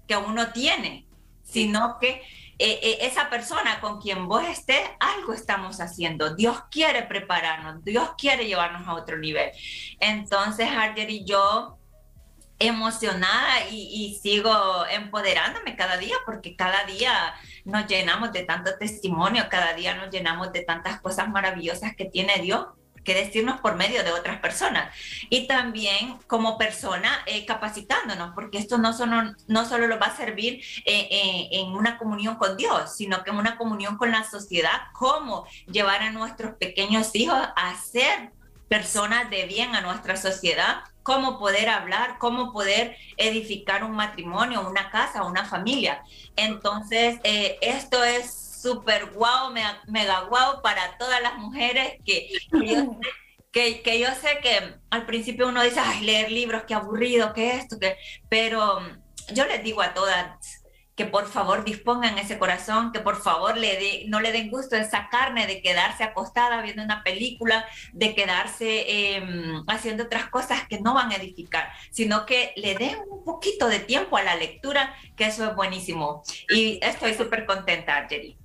que 0.07 0.17
uno 0.17 0.51
tiene, 0.51 1.07
sino 1.43 1.97
que 1.99 2.21
eh, 2.59 2.79
eh, 2.81 2.97
esa 3.01 3.29
persona 3.29 3.79
con 3.79 4.01
quien 4.01 4.27
vos 4.27 4.43
estés, 4.43 4.81
algo 4.99 5.33
estamos 5.33 5.79
haciendo. 5.79 6.35
Dios 6.35 6.63
quiere 6.69 7.03
prepararnos, 7.03 7.83
Dios 7.83 8.11
quiere 8.17 8.45
llevarnos 8.45 8.87
a 8.87 8.93
otro 8.93 9.17
nivel. 9.17 9.51
Entonces, 9.99 10.69
Harger 10.69 11.09
y 11.09 11.25
yo 11.25 11.77
emocionada 12.59 13.67
y, 13.69 14.19
sigo 14.21 14.85
empoderándome 14.89 15.75
cada 15.75 15.97
día 15.97 16.15
porque 16.25 16.55
cada 16.55 16.85
día 16.85 17.33
nos 17.65 17.87
llenamos 17.87 18.31
de 18.31 18.43
tanto 18.43 18.77
testimonio, 18.77 19.47
cada 19.49 19.73
día 19.73 19.95
nos 19.95 20.09
llenamos 20.09 20.51
de 20.53 20.61
tantas 20.61 21.01
cosas 21.01 21.29
maravillosas 21.29 21.95
que 21.95 22.05
tiene 22.05 22.39
Dios 22.39 22.67
que 23.03 23.13
decirnos 23.13 23.59
por 23.59 23.75
medio 23.75 24.03
de 24.03 24.11
otras 24.11 24.39
personas. 24.39 24.93
Y 25.29 25.47
también 25.47 26.17
como 26.27 26.57
persona 26.57 27.19
eh, 27.25 27.45
capacitándonos, 27.45 28.33
porque 28.33 28.57
esto 28.57 28.77
no 28.77 28.93
solo, 28.93 29.33
no 29.47 29.65
solo 29.65 29.87
lo 29.87 29.99
va 29.99 30.07
a 30.07 30.15
servir 30.15 30.63
eh, 30.85 31.07
eh, 31.11 31.49
en 31.51 31.73
una 31.73 31.97
comunión 31.97 32.35
con 32.35 32.57
Dios, 32.57 32.95
sino 32.95 33.23
que 33.23 33.31
en 33.31 33.37
una 33.37 33.57
comunión 33.57 33.97
con 33.97 34.11
la 34.11 34.23
sociedad, 34.23 34.83
cómo 34.93 35.45
llevar 35.67 36.01
a 36.01 36.11
nuestros 36.11 36.55
pequeños 36.55 37.13
hijos 37.13 37.37
a 37.55 37.75
ser 37.75 38.31
personas 38.69 39.29
de 39.29 39.45
bien 39.45 39.75
a 39.75 39.81
nuestra 39.81 40.15
sociedad, 40.15 40.83
cómo 41.03 41.37
poder 41.37 41.69
hablar, 41.69 42.17
cómo 42.17 42.51
poder 42.51 42.97
edificar 43.17 43.83
un 43.83 43.91
matrimonio, 43.91 44.67
una 44.67 44.89
casa, 44.89 45.23
una 45.23 45.45
familia. 45.45 46.03
Entonces, 46.35 47.19
esto 47.23 48.03
es 48.03 48.33
súper 48.61 49.11
guau, 49.11 49.53
mega, 49.87 50.21
guau 50.21 50.61
para 50.61 50.97
todas 50.97 51.21
las 51.21 51.37
mujeres 51.37 51.97
que, 52.05 52.29
que, 53.51 53.99
yo 53.99 54.07
sé, 54.15 54.39
que, 54.41 54.75
al 54.89 55.05
principio 55.05 55.49
uno 55.49 55.61
dice, 55.61 55.79
ay, 55.79 56.01
leer 56.05 56.31
libros, 56.31 56.63
qué 56.65 56.73
aburrido, 56.73 57.33
qué 57.33 57.57
esto, 57.57 57.77
que, 57.77 57.97
pero 58.29 58.79
yo 59.33 59.45
les 59.45 59.63
digo 59.63 59.81
a 59.81 59.93
todas 59.93 60.62
que 60.95 61.05
por 61.05 61.27
favor 61.29 61.63
dispongan 61.63 62.17
ese 62.17 62.37
corazón, 62.37 62.91
que 62.91 62.99
por 62.99 63.21
favor 63.21 63.57
le 63.57 64.05
no 64.07 64.19
le 64.19 64.31
den 64.31 64.49
gusto 64.49 64.75
esa 64.75 65.09
carne 65.09 65.47
de 65.47 65.61
quedarse 65.61 66.03
acostada 66.03 66.61
viendo 66.61 66.83
una 66.83 67.03
película, 67.03 67.65
de 67.93 68.13
quedarse 68.13 69.15
em, 69.15 69.63
haciendo 69.67 70.03
otras 70.03 70.29
cosas 70.29 70.67
que 70.67 70.79
no 70.79 70.93
van 70.93 71.11
a 71.11 71.15
edificar, 71.15 71.71
sino 71.91 72.25
que 72.25 72.53
le 72.55 72.75
den 72.75 72.97
un 73.09 73.23
poquito 73.23 73.67
de 73.67 73.79
tiempo 73.79 74.17
a 74.17 74.23
la 74.23 74.35
lectura, 74.35 74.95
que 75.15 75.25
eso 75.25 75.49
es 75.49 75.55
buenísimo. 75.55 76.23
Y 76.49 76.79
estoy 76.81 77.15
súper 77.15 77.45
contenta, 77.45 78.05
Jerry. 78.07 78.37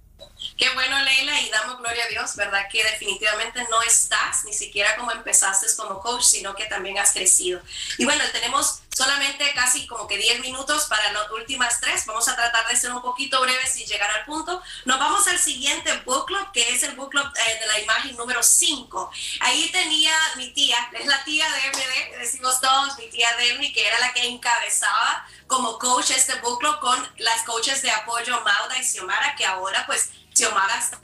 Qué 0.56 0.68
bueno, 0.74 1.02
Leila, 1.02 1.40
y 1.40 1.50
damos 1.50 1.78
gloria 1.78 2.04
a 2.04 2.08
Dios, 2.08 2.37
¿verdad? 2.37 2.66
Que 2.70 2.82
definitivamente 2.82 3.61
no 3.70 3.82
estás 3.82 4.44
ni 4.44 4.52
siquiera 4.52 4.96
como 4.96 5.12
empezaste 5.12 5.66
como 5.76 6.00
coach, 6.00 6.22
sino 6.22 6.54
que 6.54 6.66
también 6.66 6.98
has 6.98 7.12
crecido. 7.12 7.61
Y 7.98 8.04
bueno, 8.04 8.22
tenemos 8.32 8.82
solamente 8.98 9.52
casi 9.54 9.87
como 9.87 10.08
que 10.08 10.18
10 10.18 10.40
minutos 10.40 10.87
para 10.87 11.12
las 11.12 11.30
últimas 11.30 11.80
tres. 11.80 12.04
Vamos 12.04 12.26
a 12.26 12.34
tratar 12.34 12.66
de 12.66 12.74
ser 12.74 12.92
un 12.92 13.00
poquito 13.00 13.40
breves 13.40 13.76
y 13.76 13.87
llegar 13.87 14.11
al 14.11 14.24
punto. 14.24 14.61
Nos 14.87 14.98
vamos 14.98 15.26
al 15.28 15.38
siguiente 15.38 15.92
book 16.04 16.26
club, 16.26 16.50
que 16.52 16.68
es 16.70 16.82
el 16.82 16.96
book 16.96 17.11
club 17.11 17.24
eh, 17.24 17.61
de 17.61 17.66
la 17.66 17.78
imagen 17.78 18.16
número 18.16 18.42
5. 18.42 19.11
Ahí 19.40 19.70
tenía 19.70 20.12
mi 20.37 20.50
tía, 20.52 20.76
es 20.92 21.06
la 21.06 21.22
tía 21.22 21.46
de 21.48 21.70
MD, 21.70 22.18
decimos 22.18 22.61
todos, 22.61 22.98
mi 22.98 23.08
tía 23.08 23.28
Demi, 23.37 23.72
que 23.72 23.87
era 23.87 24.00
la 24.00 24.12
que 24.12 24.26
encabezaba 24.26 25.24
como 25.46 25.78
coach 25.78 26.11
este 26.11 26.34
book 26.40 26.58
club 26.58 26.80
con 26.80 27.12
las 27.18 27.44
coaches 27.44 27.80
de 27.82 27.92
apoyo 27.92 28.40
Mauda 28.40 28.76
y 28.78 28.84
Xiomara, 28.84 29.37
que 29.37 29.46
ahora 29.46 29.84
pues 29.87 30.11
Xiomara 30.38 30.79
está 30.79 30.98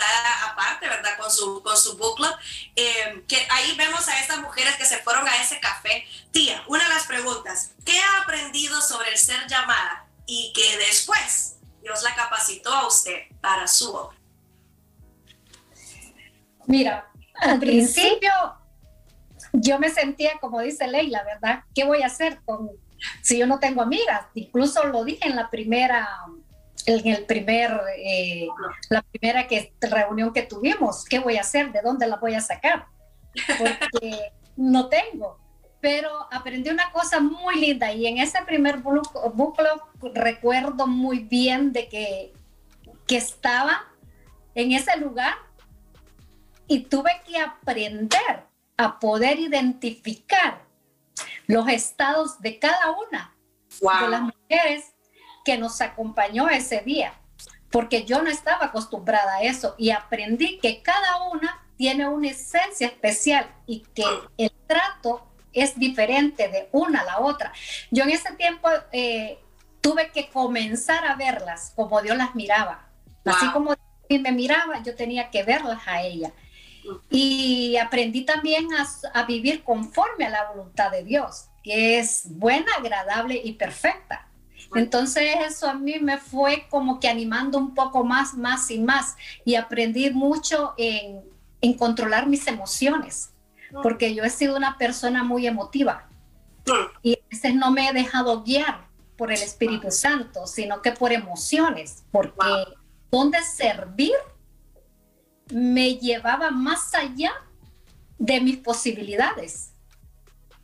aparte, 0.51 0.89
¿verdad? 0.89 1.19
Con 1.19 1.31
su, 1.31 1.63
con 1.63 1.77
su 1.77 1.97
book 1.97 2.17
club. 2.17 2.35
Eh, 2.77 3.25
que 3.27 3.47
ahí 3.51 3.75
vemos 3.77 4.07
a 4.09 4.21
estas 4.21 4.39
mujeres 4.39 4.77
que 4.77 4.87
se 4.87 4.99
fueron 4.99 5.27
a 5.27 5.43
ese 5.43 5.59
café. 5.61 6.07
Tía, 6.31 6.63
una 6.69 6.85
de 6.85 6.91
las 6.91 7.07
preguntas, 7.07 7.73
¿qué 7.85 7.99
ha 7.99 8.23
aprendido 8.23 8.81
sobre 8.81 9.11
el 9.11 9.19
ser 9.19 9.47
llamada 9.49 10.07
y 10.27 10.53
que 10.55 10.79
después 10.79 11.57
Dios 11.83 12.03
la 12.03 12.15
capacitó 12.15 12.73
a 12.73 12.87
usted 12.87 13.23
para 13.41 13.67
su 13.67 13.93
obra? 13.95 14.17
Mira, 16.67 17.11
al 17.41 17.59
principio 17.59 18.31
yo 19.53 19.79
me 19.79 19.91
sentía, 19.91 20.39
como 20.41 20.61
dice 20.61 20.87
Leila, 20.87 21.23
¿verdad? 21.25 21.65
¿Qué 21.75 21.85
voy 21.85 22.03
a 22.03 22.07
hacer 22.07 22.41
con, 22.45 22.71
si 23.21 23.39
yo 23.39 23.47
no 23.47 23.59
tengo 23.59 23.83
amigas? 23.83 24.27
Incluso 24.35 24.85
lo 24.85 25.05
dije 25.05 25.29
en 25.29 25.37
la 25.37 25.51
primera 25.51 26.09
en 26.87 27.07
el 27.07 27.25
primer, 27.25 27.81
eh, 27.97 28.49
la 28.91 29.03
primera 29.03 29.47
que, 29.47 29.73
reunión 29.81 30.33
que 30.33 30.43
tuvimos, 30.43 31.05
¿qué 31.05 31.19
voy 31.19 31.37
a 31.37 31.41
hacer? 31.41 31.73
¿De 31.73 31.81
dónde 31.83 32.07
la 32.07 32.17
voy 32.17 32.35
a 32.35 32.41
sacar? 32.41 32.87
Porque 33.59 34.33
no 34.57 34.89
tengo. 34.89 35.39
Pero 35.81 36.11
aprendí 36.31 36.71
una 36.71 36.91
cosa 36.93 37.21
muy 37.21 37.57
linda 37.61 37.93
y 37.93 38.07
en 38.07 38.19
ese 38.19 38.43
primer 38.43 38.79
bucle 38.79 39.69
recuerdo 40.15 40.87
muy 40.87 41.19
bien 41.19 41.73
de 41.73 41.89
que, 41.89 42.33
que 43.07 43.17
estaba 43.17 43.85
en 44.55 44.73
ese 44.73 44.97
lugar 44.97 45.35
y 46.67 46.85
tuve 46.85 47.11
que 47.27 47.39
aprender 47.39 48.45
a 48.79 48.99
poder 48.99 49.39
identificar 49.39 50.65
los 51.47 51.69
estados 51.69 52.41
de 52.41 52.59
cada 52.59 52.93
una 52.93 53.37
de 53.69 54.09
las 54.09 54.23
mujeres 54.23 54.94
que 55.45 55.59
nos 55.59 55.81
acompañó 55.81 56.49
ese 56.49 56.81
día, 56.81 57.15
porque 57.71 58.05
yo 58.05 58.23
no 58.23 58.31
estaba 58.31 58.67
acostumbrada 58.67 59.37
a 59.37 59.43
eso 59.43 59.75
y 59.79 59.91
aprendí 59.91 60.59
que 60.59 60.83
cada 60.83 61.25
una 61.31 61.63
tiene 61.77 62.09
una 62.09 62.29
esencia 62.29 62.87
especial 62.87 63.49
y 63.67 63.81
que 63.95 64.05
el 64.39 64.53
trato 64.67 65.27
es 65.53 65.79
diferente 65.79 66.49
de 66.49 66.69
una 66.73 67.01
a 67.01 67.05
la 67.05 67.21
otra. 67.21 67.53
Yo 67.91 68.05
en 68.05 68.11
ese 68.11 68.33
tiempo 68.35 68.69
eh, 68.93 69.39
tuve 69.81 70.11
que 70.11 70.29
comenzar 70.31 71.05
a 71.07 71.15
verlas 71.15 71.73
como 71.77 72.01
Dios 72.03 72.17
las 72.17 72.35
miraba. 72.35 72.89
Así 73.25 73.49
como 73.53 73.75
me 74.09 74.33
miraba, 74.33 74.83
yo 74.83 74.95
tenía 74.95 75.31
que 75.31 75.43
verlas 75.43 75.81
a 75.87 76.03
ella. 76.03 76.33
Y 77.09 77.77
aprendí 77.79 78.25
también 78.25 78.69
a, 78.75 78.87
a, 79.19 79.25
vivir 79.25 79.65
conforme 79.65 80.27
a 80.27 80.31
la 80.31 80.51
voluntad 80.51 80.91
de 80.91 81.03
Dios, 81.03 81.47
que 81.63 81.99
es 81.99 82.25
buena, 82.27 82.71
agradable 82.77 83.41
y 83.43 83.55
perfecta. 83.55 84.29
Entonces 84.75 85.37
eso 85.47 85.69
a 85.69 85.75
mí 85.75 85.99
me 86.01 86.19
fue 86.19 86.67
como 86.71 87.01
que 87.01 87.09
animando 87.09 87.59
un 87.59 87.75
poco 87.75 88.05
más, 88.05 88.35
más 88.35 88.71
y 88.71 88.79
más. 88.79 89.17
Y 89.45 89.55
aprendí 89.55 90.11
mucho 90.11 90.75
en, 90.77 91.23
en 91.61 91.75
controlar 91.75 92.27
mis 92.27 92.47
emociones, 92.47 93.31
mm. 93.71 93.83
porque 93.83 94.15
yo 94.15 94.25
he 94.25 94.31
sido 94.31 94.57
una 94.57 94.77
persona 94.79 95.23
muy 95.25 95.47
emotiva. 95.47 96.09
Mm. 96.67 96.99
y 97.03 97.13
a 97.13 97.19
veces 97.31 97.55
no 97.55 97.71
me 97.71 97.89
he 97.89 97.93
dejado 97.93 98.43
guiar 98.43 98.87
por 99.19 99.31
el 99.31 99.43
Espíritu 99.43 99.91
Santo, 99.91 100.47
sino 100.47 100.81
que 100.81 100.93
por 100.93 101.13
emociones, 101.13 102.05
porque 102.11 102.65
donde 103.11 103.43
servir 103.43 104.15
me 105.53 105.97
llevaba 105.97 106.51
más 106.51 106.95
allá 106.95 107.33
de 108.19 108.41
mis 108.41 108.57
posibilidades 108.57 109.74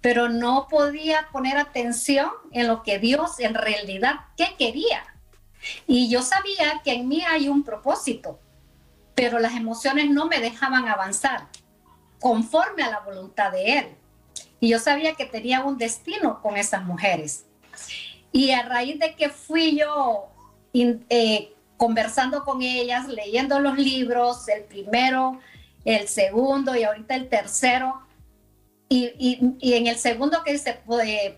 pero 0.01 0.29
no 0.29 0.67
podía 0.69 1.29
poner 1.33 1.59
atención 1.59 2.31
en 2.53 2.69
lo 2.69 2.83
que 2.83 2.99
Dios 2.99 3.39
en 3.41 3.55
realidad 3.55 4.21
quería. 4.59 5.05
Y 5.87 6.09
yo 6.09 6.23
sabía 6.23 6.81
que 6.83 6.95
en 6.95 7.09
mí 7.09 7.23
hay 7.23 7.49
un 7.49 7.63
propósito, 7.63 8.39
pero 9.15 9.39
las 9.39 9.55
emociones 9.55 10.09
no 10.09 10.27
me 10.27 10.41
dejaban 10.41 10.89
avanzar 10.89 11.49
conforme 12.19 12.83
a 12.83 12.91
la 12.91 13.01
voluntad 13.01 13.53
de 13.53 13.79
Él. 13.79 13.87
Y 14.59 14.69
yo 14.69 14.79
sabía 14.79 15.15
que 15.15 15.27
tenía 15.27 15.65
un 15.65 15.79
destino 15.79 16.41
con 16.41 16.57
esas 16.57 16.85
mujeres. 16.85 17.47
Y 18.33 18.53
a 18.53 18.63
raíz 18.63 18.99
de 18.99 19.17
que 19.17 19.29
fui 19.29 19.79
yo 19.79 20.29
eh, 20.73 21.55
conversando 21.77 22.45
con 22.45 22.63
ellas, 22.63 23.09
leyendo 23.09 23.59
los 23.59 23.77
libros, 23.77 24.49
el 24.49 24.65
primero, 24.65 25.41
el 25.85 26.09
segundo 26.09 26.77
y 26.77 26.85
ahorita 26.85 27.15
el 27.15 27.29
tercero, 27.29 28.03
y, 28.93 29.75
en 29.75 29.87
el 29.87 29.97
segundo 29.97 30.43
que 30.43 30.53
dice, 30.53 30.81
pues, 30.85 31.35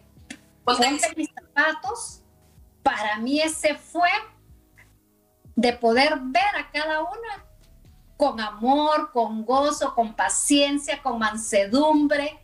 ponte 0.64 1.12
mis 1.16 1.28
zapatos, 1.34 2.22
para 2.82 3.18
mí 3.18 3.40
ese 3.40 3.74
fue 3.74 4.08
de 5.54 5.74
poder 5.74 6.18
ver 6.18 6.56
a 6.56 6.70
cada 6.70 7.02
una 7.02 7.44
con 8.16 8.40
amor, 8.40 9.10
con 9.12 9.44
gozo, 9.44 9.94
con 9.94 10.14
paciencia, 10.14 11.02
con 11.02 11.18
mansedumbre. 11.18 12.40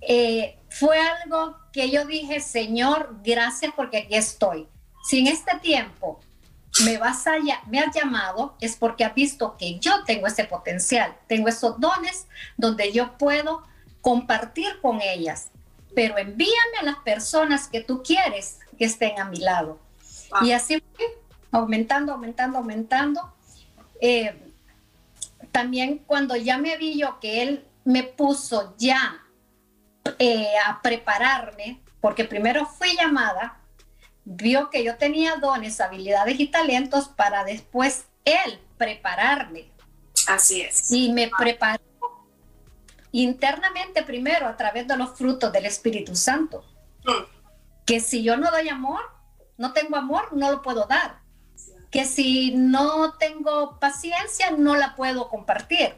Eh, 0.00 0.58
fue 0.68 0.98
algo 0.98 1.56
que 1.72 1.90
yo 1.90 2.04
dije, 2.04 2.40
Señor, 2.40 3.20
gracias 3.22 3.72
porque 3.76 3.98
aquí 3.98 4.16
estoy. 4.16 4.66
Si 5.04 5.20
en 5.20 5.28
este 5.28 5.58
tiempo 5.60 6.18
me, 6.84 6.98
vas 6.98 7.24
a, 7.28 7.34
me 7.68 7.78
has 7.78 7.94
llamado, 7.94 8.56
es 8.60 8.74
porque 8.74 9.04
has 9.04 9.14
visto 9.14 9.56
que 9.56 9.78
yo 9.78 10.02
tengo 10.04 10.26
ese 10.26 10.44
potencial, 10.44 11.16
tengo 11.28 11.48
esos 11.48 11.78
dones 11.78 12.26
donde 12.56 12.90
yo 12.90 13.16
puedo 13.16 13.62
compartir 14.04 14.82
con 14.82 15.00
ellas, 15.00 15.48
pero 15.94 16.18
envíame 16.18 16.78
a 16.78 16.84
las 16.84 16.96
personas 16.96 17.68
que 17.68 17.80
tú 17.80 18.02
quieres 18.02 18.58
que 18.78 18.84
estén 18.84 19.18
a 19.18 19.24
mi 19.24 19.38
lado. 19.38 19.78
Y 20.42 20.52
así 20.52 20.82
fue, 20.94 21.06
aumentando, 21.50 22.12
aumentando, 22.12 22.58
aumentando. 22.58 23.32
Eh, 24.02 24.38
también 25.52 26.02
cuando 26.06 26.36
ya 26.36 26.58
me 26.58 26.76
vi 26.76 26.98
yo 26.98 27.18
que 27.18 27.40
él 27.42 27.64
me 27.84 28.02
puso 28.02 28.74
ya 28.76 29.22
eh, 30.18 30.52
a 30.66 30.82
prepararme, 30.82 31.80
porque 32.02 32.24
primero 32.24 32.66
fui 32.66 32.94
llamada, 32.96 33.58
vio 34.26 34.68
que 34.68 34.84
yo 34.84 34.96
tenía 34.98 35.36
dones, 35.36 35.80
habilidades 35.80 36.38
y 36.38 36.48
talentos 36.48 37.08
para 37.08 37.42
después 37.42 38.04
él 38.26 38.60
prepararme. 38.76 39.70
Así 40.26 40.60
es. 40.60 40.90
Y 40.90 41.10
me 41.10 41.30
preparó 41.38 41.82
internamente 43.22 44.02
primero 44.02 44.46
a 44.48 44.56
través 44.56 44.88
de 44.88 44.96
los 44.96 45.16
frutos 45.16 45.52
del 45.52 45.66
Espíritu 45.66 46.16
Santo. 46.16 46.64
Que 47.86 48.00
si 48.00 48.22
yo 48.24 48.36
no 48.36 48.50
doy 48.50 48.68
amor, 48.68 49.00
no 49.56 49.72
tengo 49.72 49.96
amor, 49.96 50.36
no 50.36 50.50
lo 50.50 50.62
puedo 50.62 50.86
dar. 50.86 51.20
Que 51.90 52.06
si 52.06 52.54
no 52.56 53.12
tengo 53.14 53.78
paciencia, 53.78 54.50
no 54.50 54.74
la 54.74 54.96
puedo 54.96 55.28
compartir. 55.28 55.94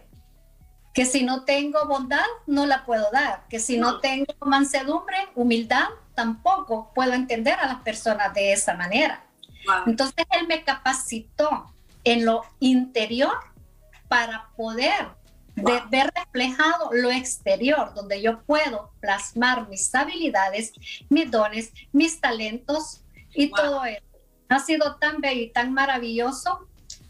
Que 0.93 1.07
si 1.07 1.25
no 1.25 1.45
tengo 1.45 1.87
bondad, 1.87 2.27
no 2.47 2.67
la 2.67 2.85
puedo 2.85 3.11
dar. 3.11 3.47
Que 3.49 3.61
si 3.61 3.79
no 3.79 4.01
tengo 4.01 4.35
mansedumbre, 4.45 5.17
humildad, 5.35 5.89
tampoco 6.15 6.93
puedo 6.95 7.15
entender 7.15 7.59
a 7.59 7.67
las 7.67 7.81
personas 7.81 8.35
de 8.35 8.53
esa 8.53 8.75
manera. 8.75 9.25
Entonces 9.87 10.27
Él 10.39 10.47
me 10.47 10.65
capacitó 10.65 11.75
en 12.05 12.27
lo 12.27 12.45
interior 12.61 13.39
para 14.09 14.51
poder 14.57 15.17
de 15.57 15.83
ver 15.91 16.13
reflejado 16.15 16.91
lo 16.93 17.11
exterior, 17.11 17.95
donde 17.95 18.21
yo 18.21 18.43
puedo 18.43 18.93
plasmar 19.01 19.69
mis 19.69 19.93
habilidades, 19.95 20.73
mis 21.09 21.31
dones, 21.31 21.73
mis 21.93 22.21
talentos 22.21 23.03
y 23.35 23.51
todo 23.51 23.85
eso. 23.85 24.03
Ha 24.49 24.61
sido 24.61 24.97
tan 24.97 25.21
bello 25.21 25.43
y 25.43 25.51
tan 25.51 25.73
maravilloso 25.73 26.69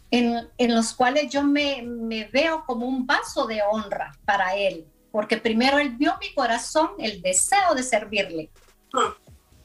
en, 0.09 0.49
en 0.57 0.75
los 0.75 0.93
cuales 0.93 1.29
yo 1.29 1.43
me, 1.43 1.83
me, 1.83 2.25
veo 2.25 2.63
como 2.65 2.87
un 2.87 3.05
vaso 3.05 3.45
de 3.45 3.61
honra 3.61 4.17
para 4.25 4.55
Él, 4.55 4.87
porque 5.11 5.37
primero 5.37 5.77
Él 5.77 5.95
vio 5.97 6.15
mi 6.19 6.33
corazón, 6.33 6.91
el 6.99 7.21
deseo 7.21 7.75
de 7.75 7.83
servirle. 7.83 8.49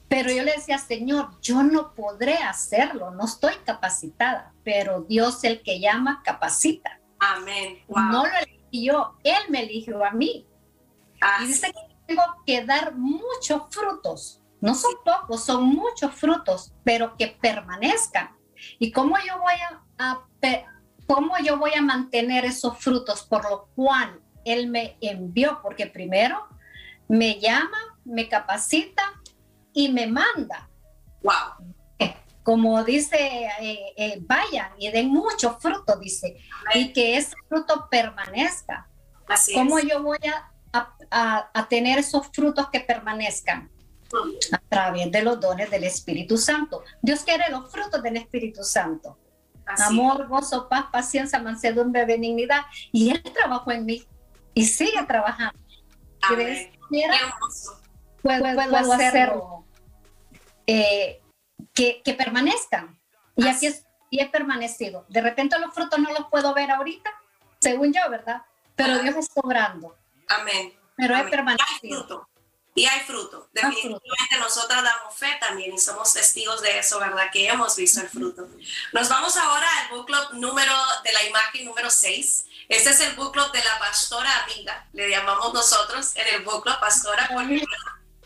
Pero 0.08 0.30
yo 0.30 0.42
le 0.42 0.52
decía, 0.52 0.76
Señor, 0.76 1.40
yo 1.40 1.62
no 1.62 1.94
podré 1.94 2.34
hacerlo, 2.34 3.12
no 3.12 3.24
estoy 3.24 3.54
capacitada, 3.64 4.52
pero 4.64 5.02
Dios 5.02 5.44
el 5.44 5.62
que 5.62 5.80
llama, 5.80 6.20
capacita. 6.24 6.98
Amén. 7.18 7.78
No 7.88 8.26
lo 8.26 8.32
y 8.72 8.86
yo, 8.86 9.16
Él 9.22 9.42
me 9.50 9.62
eligió 9.62 10.04
a 10.04 10.10
mí. 10.10 10.48
Y 11.40 11.46
dice 11.46 11.72
que 11.72 11.96
tengo 12.06 12.22
que 12.44 12.64
dar 12.64 12.96
muchos 12.96 13.62
frutos. 13.70 14.40
No 14.60 14.74
son 14.74 14.92
pocos, 15.04 15.44
son 15.44 15.64
muchos 15.64 16.12
frutos, 16.14 16.72
pero 16.82 17.16
que 17.16 17.28
permanezcan. 17.28 18.36
¿Y 18.78 18.90
cómo 18.90 19.16
yo 19.18 19.38
voy 19.38 19.54
a, 19.98 20.24
cómo 21.06 21.34
yo 21.44 21.58
voy 21.58 21.72
a 21.74 21.82
mantener 21.82 22.44
esos 22.44 22.78
frutos 22.78 23.22
por 23.22 23.48
lo 23.48 23.68
cual 23.76 24.20
Él 24.44 24.68
me 24.68 24.96
envió? 25.00 25.60
Porque 25.62 25.86
primero 25.86 26.48
me 27.08 27.38
llama, 27.38 27.78
me 28.04 28.28
capacita 28.28 29.02
y 29.72 29.90
me 29.90 30.06
manda. 30.06 30.70
Wow 31.22 31.74
como 32.42 32.82
dice, 32.84 33.16
eh, 33.60 33.94
eh, 33.96 34.18
vayan 34.22 34.72
y 34.78 34.90
den 34.90 35.08
mucho 35.08 35.58
fruto, 35.60 35.96
dice, 35.96 36.36
y 36.74 36.92
que 36.92 37.16
ese 37.16 37.36
fruto 37.48 37.88
permanezca. 37.90 38.88
Así 39.28 39.54
¿Cómo 39.54 39.78
yo 39.78 40.02
voy 40.02 40.18
a, 40.72 41.48
a, 41.54 41.68
tener 41.68 41.98
esos 41.98 42.26
frutos 42.32 42.68
que 42.70 42.80
permanezcan? 42.80 43.70
A 44.52 44.58
través 44.68 45.10
de 45.10 45.22
los 45.22 45.40
dones 45.40 45.70
del 45.70 45.84
Espíritu 45.84 46.36
Santo. 46.36 46.82
Dios 47.00 47.20
quiere 47.20 47.48
los 47.50 47.70
frutos 47.70 48.02
del 48.02 48.16
Espíritu 48.16 48.62
Santo. 48.62 49.16
Amor, 49.64 50.26
gozo, 50.28 50.68
paz, 50.68 50.86
paciencia, 50.92 51.38
mansedumbre, 51.38 52.04
benignidad. 52.04 52.62
Y 52.90 53.10
Él 53.10 53.22
trabajó 53.22 53.70
en 53.70 53.86
mí 53.86 54.04
y 54.52 54.66
sigue 54.66 55.02
trabajando. 55.04 55.58
Amén. 56.20 56.72
Puedo, 58.22 58.54
puedo, 58.54 58.92
hacerlo. 58.92 59.64
Eh, 60.66 61.21
que, 61.74 62.14
permanezcan. 62.16 62.98
Y 63.36 63.48
así 63.48 63.66
es, 63.66 63.84
y 64.10 64.20
he 64.20 64.28
permanecido. 64.28 65.06
De 65.08 65.20
repente 65.20 65.58
los 65.58 65.74
frutos 65.74 65.98
no 65.98 66.12
los 66.12 66.26
puedo 66.28 66.54
ver 66.54 66.70
ahorita, 66.70 67.10
según 67.60 67.92
yo, 67.92 68.00
¿verdad? 68.10 68.42
Pero 68.76 68.98
Dios 68.98 69.16
está 69.16 69.40
obrando. 69.42 69.96
Amén. 70.28 70.74
Pero 70.96 71.16
he 71.16 71.24
permanecido. 71.24 72.28
Y 72.74 72.86
hay 72.86 73.00
fruto. 73.00 73.50
Definitivamente 73.52 74.38
nosotras 74.38 74.82
damos 74.82 75.14
fe 75.14 75.36
también 75.40 75.74
y 75.74 75.78
somos 75.78 76.12
testigos 76.14 76.62
de 76.62 76.78
eso, 76.78 76.98
¿verdad? 76.98 77.30
Que 77.30 77.48
hemos 77.48 77.76
visto 77.76 78.00
el 78.00 78.08
fruto. 78.08 78.48
Nos 78.92 79.08
vamos 79.10 79.36
ahora 79.36 79.66
al 79.80 79.90
book 79.90 80.06
club 80.06 80.32
número 80.34 80.72
de 81.04 81.12
la 81.12 81.24
imagen 81.24 81.66
número 81.66 81.90
6. 81.90 82.46
Este 82.68 82.90
es 82.90 83.00
el 83.00 83.14
book 83.14 83.32
club 83.32 83.52
de 83.52 83.62
la 83.62 83.78
pastora 83.78 84.44
amiga, 84.44 84.86
le 84.94 85.10
llamamos 85.10 85.52
nosotros 85.52 86.16
en 86.16 86.34
el 86.34 86.42
book 86.42 86.62
club 86.62 86.80
pastora 86.80 87.28
porque 87.34 87.62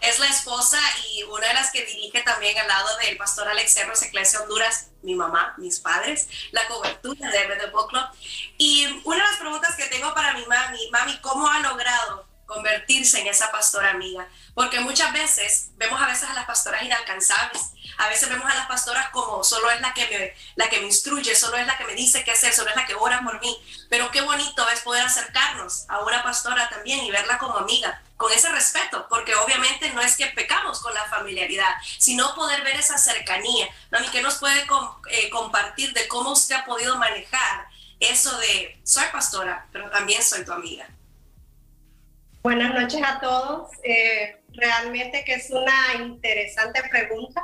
es 0.00 0.18
la 0.18 0.28
esposa 0.28 0.78
y 1.11 1.22
una 1.24 1.48
de 1.48 1.54
las 1.54 1.70
que 1.70 1.85
dirige 1.85 2.22
también 2.22 2.56
al 2.59 2.68
lado 2.68 2.96
del 2.98 3.16
pastor 3.16 3.48
Alex 3.48 3.74
Cerros, 3.74 4.02
Eclesia 4.02 4.40
Honduras, 4.40 4.88
mi 5.02 5.14
mamá, 5.14 5.54
mis 5.59 5.80
padres, 5.80 6.28
la 6.52 6.66
cobertura 6.68 7.30
de 7.30 7.56
The 7.56 7.66
Book 7.70 7.88
Club. 7.88 8.04
Y 8.59 9.00
una 9.04 9.16
de 9.16 9.30
las 9.30 9.40
preguntas 9.40 9.76
que 9.76 9.87
tengo 9.87 10.12
para 10.14 10.35
mi 10.35 10.44
mami, 10.46 10.90
mami, 10.90 11.18
¿cómo 11.20 11.48
ha 11.48 11.61
logrado 11.61 12.26
convertirse 12.46 13.20
en 13.20 13.26
esa 13.26 13.50
pastora 13.50 13.90
amiga? 13.90 14.26
Porque 14.54 14.80
muchas 14.80 15.12
veces 15.12 15.70
vemos 15.76 16.00
a 16.00 16.06
veces 16.06 16.28
a 16.30 16.35
las 16.35 16.46
pastoras 16.46 16.82
inalcanzables, 16.82 17.62
a 17.98 18.09
veces 18.09 18.28
vemos 18.28 18.50
a 18.50 18.54
las 18.54 18.66
pastoras 18.66 19.11
como 19.11 19.42
solo 19.44 19.70
es 19.70 19.80
la 19.80 19.92
que 19.94 20.06
me, 20.09 20.35
la 20.54 20.68
que 20.70 20.80
me 20.80 20.87
instruye, 20.87 21.35
solo 21.35 21.56
es 21.56 21.66
la 21.66 21.76
que 21.76 21.85
me 21.85 21.94
dice 21.94 22.24
qué 22.24 22.32
hacer, 22.32 22.52
solo 22.52 22.70
es 22.70 22.76
la 22.76 22.87
que 22.87 22.94
ora 22.94 23.22
por 23.22 23.40
mí. 23.40 23.56
Pero 23.88 24.11
qué 24.11 24.20
bonito 24.20 24.68
es 24.70 24.80
poder 24.80 25.04
acercarnos 25.04 25.85
a 25.88 26.00
una 26.00 26.22
pastora 26.22 26.68
también 26.68 27.04
y 27.04 27.11
verla 27.11 27.38
como 27.38 27.56
amiga 27.56 28.02
con 28.16 28.32
ese 28.32 28.50
respeto, 28.50 29.06
porque 29.11 29.35
obviamente 29.35 29.90
no 29.92 30.00
es 30.00 30.16
que 30.16 30.26
pecamos 30.28 30.80
con 30.80 30.94
la 30.94 31.04
familiaridad, 31.04 31.74
sino 31.98 32.35
poder 32.35 32.62
ver 32.62 32.76
esa 32.76 32.96
cercanía. 32.96 33.68
Mami, 33.90 34.09
¿qué 34.09 34.22
nos 34.22 34.37
puede 34.37 34.66
eh, 35.11 35.30
compartir 35.30 35.92
de 35.92 36.09
cómo 36.09 36.32
usted 36.32 36.54
ha 36.54 36.64
podido 36.64 36.96
manejar 36.96 37.68
eso 38.00 38.37
de 38.38 38.80
soy 38.85 39.04
pastora, 39.12 39.66
pero 39.70 39.90
también 39.90 40.22
soy 40.22 40.44
tu 40.44 40.52
amiga? 40.52 40.88
Buenas 42.46 42.74
noches 42.74 43.02
a 43.04 43.18
todos. 43.18 43.70
Eh, 43.82 44.37
realmente 44.52 45.24
que 45.24 45.35
es 45.35 45.50
una 45.50 45.74
interesante 46.00 46.80
pregunta. 46.88 47.42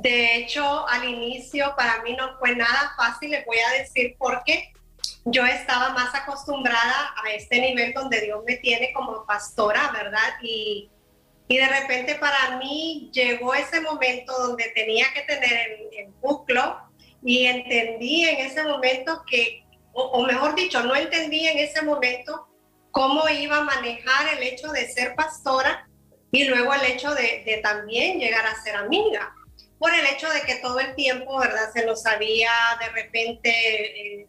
De 0.00 0.36
hecho, 0.36 0.88
al 0.88 1.06
inicio 1.06 1.74
para 1.76 2.02
mí 2.02 2.16
no 2.16 2.38
fue 2.38 2.56
nada 2.56 2.94
fácil, 2.96 3.32
les 3.32 3.44
voy 3.44 3.58
a 3.58 3.82
decir 3.82 4.16
por 4.16 4.42
qué. 4.44 4.72
Yo 5.26 5.44
estaba 5.44 5.90
más 5.90 6.14
acostumbrada 6.14 7.14
a 7.22 7.32
este 7.32 7.60
nivel 7.60 7.92
donde 7.92 8.22
Dios 8.22 8.42
me 8.46 8.56
tiene 8.56 8.94
como 8.94 9.26
pastora, 9.26 9.90
¿verdad? 9.92 10.38
Y, 10.40 10.90
y 11.46 11.58
de 11.58 11.68
repente 11.68 12.14
para 12.14 12.56
mí 12.56 13.10
llegó 13.12 13.54
ese 13.54 13.82
momento 13.82 14.32
donde 14.38 14.72
tenía 14.74 15.12
que 15.12 15.20
tener 15.20 15.52
el, 15.52 16.06
el 16.06 16.12
buclo 16.22 16.78
y 17.22 17.44
entendí 17.44 18.24
en 18.24 18.38
ese 18.38 18.62
momento 18.62 19.22
que, 19.30 19.66
o, 19.92 20.24
mejor 20.24 20.54
dicho, 20.54 20.82
no 20.82 20.96
entendí 20.96 21.46
en 21.46 21.58
ese 21.58 21.82
momento 21.82 22.47
cómo 22.98 23.28
iba 23.28 23.58
a 23.58 23.62
manejar 23.62 24.26
el 24.36 24.42
hecho 24.42 24.72
de 24.72 24.88
ser 24.88 25.14
pastora 25.14 25.88
y 26.32 26.46
luego 26.46 26.74
el 26.74 26.84
hecho 26.84 27.14
de, 27.14 27.44
de 27.46 27.60
también 27.62 28.18
llegar 28.18 28.44
a 28.44 28.60
ser 28.60 28.74
amiga 28.74 29.32
por 29.78 29.94
el 29.94 30.04
hecho 30.06 30.28
de 30.30 30.40
que 30.40 30.56
todo 30.56 30.80
el 30.80 30.96
tiempo, 30.96 31.38
¿verdad? 31.38 31.70
Se 31.72 31.86
nos 31.86 32.04
había 32.06 32.50
de 32.80 32.88
repente 32.88 33.50
eh, 33.50 34.26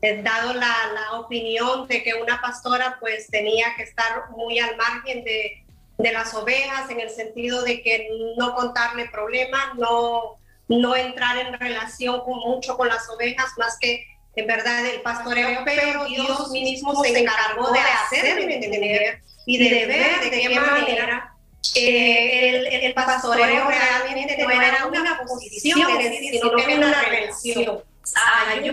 eh, 0.00 0.22
dado 0.22 0.54
la, 0.54 0.74
la, 0.94 1.20
opinión 1.20 1.86
de 1.88 2.02
que 2.02 2.14
una 2.14 2.40
pastora 2.40 2.96
pues 3.00 3.28
tenía 3.28 3.74
que 3.76 3.82
estar 3.82 4.30
muy 4.30 4.60
al 4.60 4.78
margen 4.78 5.22
de, 5.22 5.66
de, 5.98 6.12
las 6.12 6.32
ovejas 6.32 6.88
en 6.88 7.00
el 7.00 7.10
sentido 7.10 7.64
de 7.64 7.82
que 7.82 8.08
no 8.38 8.54
contarle 8.54 9.10
problemas, 9.10 9.74
no, 9.74 10.38
no 10.68 10.96
entrar 10.96 11.36
en 11.36 11.52
relación 11.60 12.22
con, 12.22 12.38
mucho 12.38 12.78
con 12.78 12.88
las 12.88 13.10
ovejas, 13.10 13.50
más 13.58 13.76
que 13.78 14.06
en 14.36 14.46
verdad 14.46 14.84
el 14.86 15.00
pastoreo, 15.00 15.62
pero 15.64 16.04
Dios 16.04 16.50
mismo 16.50 17.02
se 17.02 17.18
encargó 17.18 17.72
de 17.72 17.80
hacerme 17.80 18.54
entender 18.54 19.22
y 19.46 19.58
de 19.58 19.86
ver 19.86 20.20
de 20.20 20.30
qué 20.30 20.60
manera 20.60 21.32
el, 21.74 22.66
el, 22.66 22.94
pastoreo 22.94 23.68
realmente 23.68 24.36
no 24.38 24.50
era 24.50 24.86
una 24.86 25.20
posición, 25.26 25.80
sino 25.98 25.98
que 25.98 26.64
era 26.64 26.76
una 26.76 27.02
relación. 27.02 27.82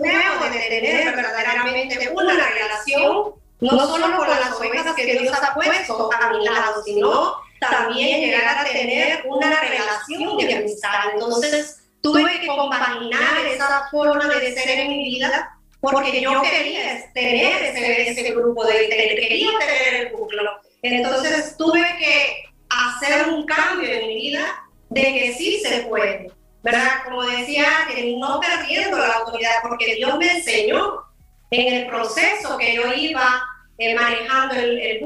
Veo 0.01 0.51
de 0.51 0.59
tener 0.69 1.15
verdaderamente 1.15 2.09
una 2.13 2.33
relación, 2.33 3.33
no 3.61 3.87
solo 3.87 4.17
con 4.17 4.29
las 4.29 4.53
ovejas 4.53 4.95
que 4.95 5.05
Dios 5.05 5.33
ha 5.41 5.53
puesto 5.53 6.09
a 6.13 6.29
mi 6.29 6.45
lado, 6.45 6.83
sino 6.83 7.35
también 7.59 8.19
llegar 8.19 8.59
a 8.59 8.65
tener 8.65 9.23
una 9.25 9.61
relación 9.61 10.37
de 10.37 10.55
amistad. 10.55 11.11
Entonces, 11.13 11.83
tuve 12.01 12.39
que 12.41 12.47
compaginar 12.47 13.45
esa 13.47 13.87
forma 13.89 14.27
de 14.27 14.53
ser 14.53 14.69
en 14.69 14.89
mi 14.89 15.03
vida 15.05 15.52
porque 15.91 16.21
yo 16.21 16.41
quería 16.41 17.11
tener 17.13 17.61
ese, 17.61 18.11
ese 18.11 18.31
grupo, 18.31 18.63
de, 18.65 18.87
quería 18.87 19.49
tener 19.59 20.05
el 20.05 20.09
grupo. 20.09 20.29
Entonces, 20.81 21.57
tuve 21.57 21.83
que 21.99 22.45
hacer 22.69 23.27
un 23.27 23.45
cambio 23.45 23.89
en 23.89 24.07
mi 24.07 24.15
vida 24.15 24.63
de 24.89 25.01
que 25.01 25.33
sí 25.37 25.59
se 25.59 25.81
puede, 25.81 26.31
¿verdad? 26.63 27.03
Como 27.03 27.23
decía, 27.23 27.65
que 27.93 28.15
no 28.17 28.39
perdiendo 28.39 28.97
la 28.97 29.13
autoridad, 29.15 29.51
porque 29.61 29.95
Dios 29.95 30.17
me 30.17 30.37
enseñó 30.37 31.03
en 31.51 31.73
el 31.73 31.87
proceso 31.87 32.57
que 32.57 32.75
yo 32.75 32.93
iba 32.93 33.43
eh, 33.77 33.93
manejando 33.93 34.55
el, 34.55 34.79
el 34.79 35.01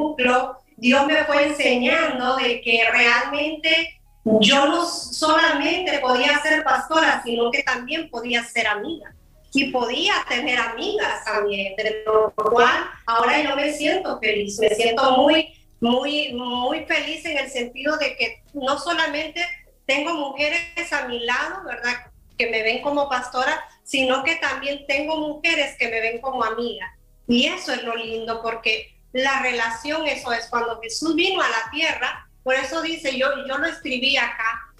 Dios 0.77 1.07
me 1.07 1.23
fue 1.25 1.47
enseñando 1.47 2.35
de 2.35 2.61
que 2.61 2.87
realmente 2.91 3.99
yo 4.41 4.67
no 4.67 4.85
solamente 4.85 5.97
podía 5.99 6.39
ser 6.41 6.63
pastora, 6.63 7.23
sino 7.25 7.49
que 7.49 7.63
también 7.63 8.11
podía 8.11 8.43
ser 8.43 8.67
amiga. 8.67 9.15
Y 9.53 9.71
podía 9.71 10.13
tener 10.27 10.59
amigas 10.59 11.23
también, 11.25 11.75
de 11.75 12.03
lo 12.05 12.33
cual 12.35 12.89
ahora 13.05 13.41
yo 13.41 13.55
me 13.55 13.73
siento 13.73 14.19
feliz, 14.19 14.59
me 14.59 14.69
siento 14.69 15.17
muy 15.17 15.57
muy, 15.79 16.33
muy 16.33 16.85
feliz 16.85 17.23
en 17.25 17.37
el 17.37 17.49
sentido 17.49 17.97
de 17.97 18.15
que 18.15 18.41
no 18.53 18.79
solamente 18.79 19.45
tengo 19.85 20.13
mujeres 20.13 20.91
a 20.91 21.07
mi 21.07 21.19
lado, 21.19 21.63
¿verdad? 21.65 22.11
Que 22.37 22.49
me 22.49 22.63
ven 22.63 22.81
como 22.81 23.09
pastora, 23.09 23.63
sino 23.83 24.23
que 24.23 24.35
también 24.37 24.85
tengo 24.87 25.17
mujeres 25.17 25.75
que 25.77 25.87
me 25.87 26.01
ven 26.01 26.19
como 26.19 26.43
amiga. 26.43 26.93
Y 27.27 27.47
eso 27.47 27.71
es 27.73 27.83
lo 27.83 27.95
lindo, 27.95 28.41
porque 28.41 28.95
la 29.13 29.41
relación, 29.41 30.07
eso 30.07 30.31
es 30.31 30.47
cuando 30.47 30.79
Jesús 30.81 31.15
vino 31.15 31.41
a 31.41 31.49
la 31.49 31.69
tierra, 31.71 32.27
por 32.43 32.55
eso 32.55 32.81
dice, 32.81 33.17
yo, 33.17 33.27
yo 33.47 33.57
lo 33.57 33.67
escribí 33.67 34.17
acá, 34.17 34.73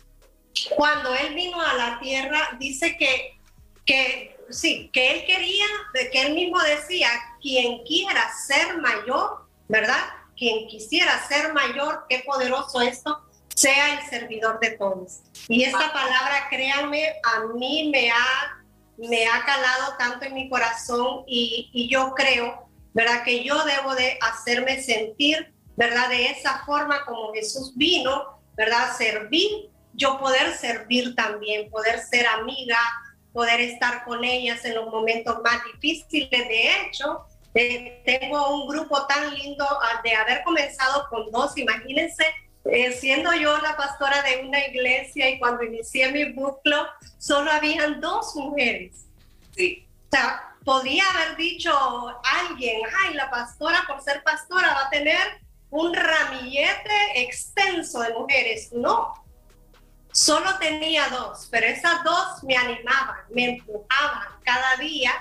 cuando 0.76 1.14
Él 1.16 1.36
vino 1.36 1.62
a 1.62 1.74
la 1.74 2.00
tierra, 2.00 2.58
dice 2.60 2.98
que, 2.98 3.38
que 3.86 4.37
sí, 4.50 4.90
que 4.94 5.12
Él 5.12 5.26
quería, 5.26 5.66
que 6.12 6.22
Él 6.22 6.34
mismo 6.34 6.60
decía, 6.62 7.10
quien 7.42 7.84
quiera 7.84 8.32
ser 8.34 8.78
mayor, 8.78 9.46
¿verdad? 9.68 10.04
quien 10.38 10.68
quisiera 10.68 11.28
ser 11.28 11.52
mayor, 11.54 12.06
qué 12.08 12.24
poderoso 12.26 12.80
esto, 12.82 13.22
sea 13.54 14.00
el 14.00 14.10
servidor 14.10 14.60
de 14.60 14.72
todos. 14.72 15.22
Y 15.48 15.64
esta 15.64 15.92
palabra, 15.92 16.48
créanme, 16.50 17.16
a 17.24 17.46
mí 17.54 17.90
me 17.92 18.12
ha, 18.12 18.64
me 18.98 19.26
ha 19.26 19.44
calado 19.44 19.96
tanto 19.98 20.26
en 20.26 20.36
mi 20.36 20.48
corazón 20.48 21.24
y, 21.28 21.70
y 21.74 21.90
yo 21.90 22.14
creo, 22.16 22.70
¿verdad? 22.94 23.24
Que 23.24 23.44
yo 23.44 23.64
debo 23.66 23.96
de 23.96 24.20
hacerme 24.22 24.82
sentir, 24.82 25.54
¿verdad? 25.76 26.10
De 26.10 26.28
esa 26.28 26.64
forma 26.66 27.04
como 27.06 27.34
Jesús 27.34 27.74
vino, 27.76 28.40
¿verdad? 28.56 28.96
Servir, 28.96 29.72
yo 29.94 30.20
poder 30.20 30.56
servir 30.56 31.16
también, 31.16 31.72
poder 31.72 32.00
ser 32.00 32.28
amiga, 32.28 32.78
poder 33.38 33.62
estar 33.62 34.04
con 34.04 34.24
ellas 34.24 34.66
en 34.66 34.74
los 34.74 34.88
momentos 34.88 35.38
más 35.44 35.62
difíciles. 35.72 36.32
De 36.32 36.72
hecho, 36.82 37.24
tengo 38.04 38.56
un 38.56 38.68
grupo 38.68 39.06
tan 39.06 39.32
lindo 39.32 39.64
ah, 39.64 40.02
de 40.04 40.16
haber 40.16 40.44
comenzado 40.44 41.08
con 41.08 41.30
dos, 41.30 41.56
imagínense, 41.56 42.26
eh, 42.66 42.92
siendo 42.94 43.32
yo 43.34 43.56
la 43.60 43.78
pastora 43.78 44.24
de 44.24 44.44
una 44.44 44.66
iglesia 44.66 45.30
y 45.30 45.38
cuando 45.38 45.62
inicié 45.62 46.12
mi 46.12 46.34
buclo, 46.34 46.88
solo 47.20 47.52
habían 47.52 48.02
dos 48.02 48.36
mujeres. 48.36 49.06
Sí. 49.56 49.88
O 50.08 50.10
sea, 50.10 50.56
podía 50.66 51.04
haber 51.12 51.38
dicho 51.38 51.72
alguien, 52.24 52.82
ay, 53.04 53.14
la 53.14 53.30
pastora 53.30 53.84
por 53.86 54.02
ser 54.02 54.24
pastora 54.24 54.74
va 54.74 54.88
a 54.88 54.90
tener 54.90 55.42
un 55.70 55.94
ramillete 55.94 57.22
extenso 57.22 58.00
de 58.00 58.16
mujeres. 58.16 58.74
No, 58.74 59.14
solo 60.18 60.58
tenía 60.58 61.10
dos, 61.10 61.48
pero 61.52 61.68
esas 61.68 62.04
dos 62.04 62.44
me 62.44 62.58
animaban, 62.58 63.20
me 63.30 63.50
empujaban 63.50 64.28
cada 64.44 64.76
día 64.78 65.12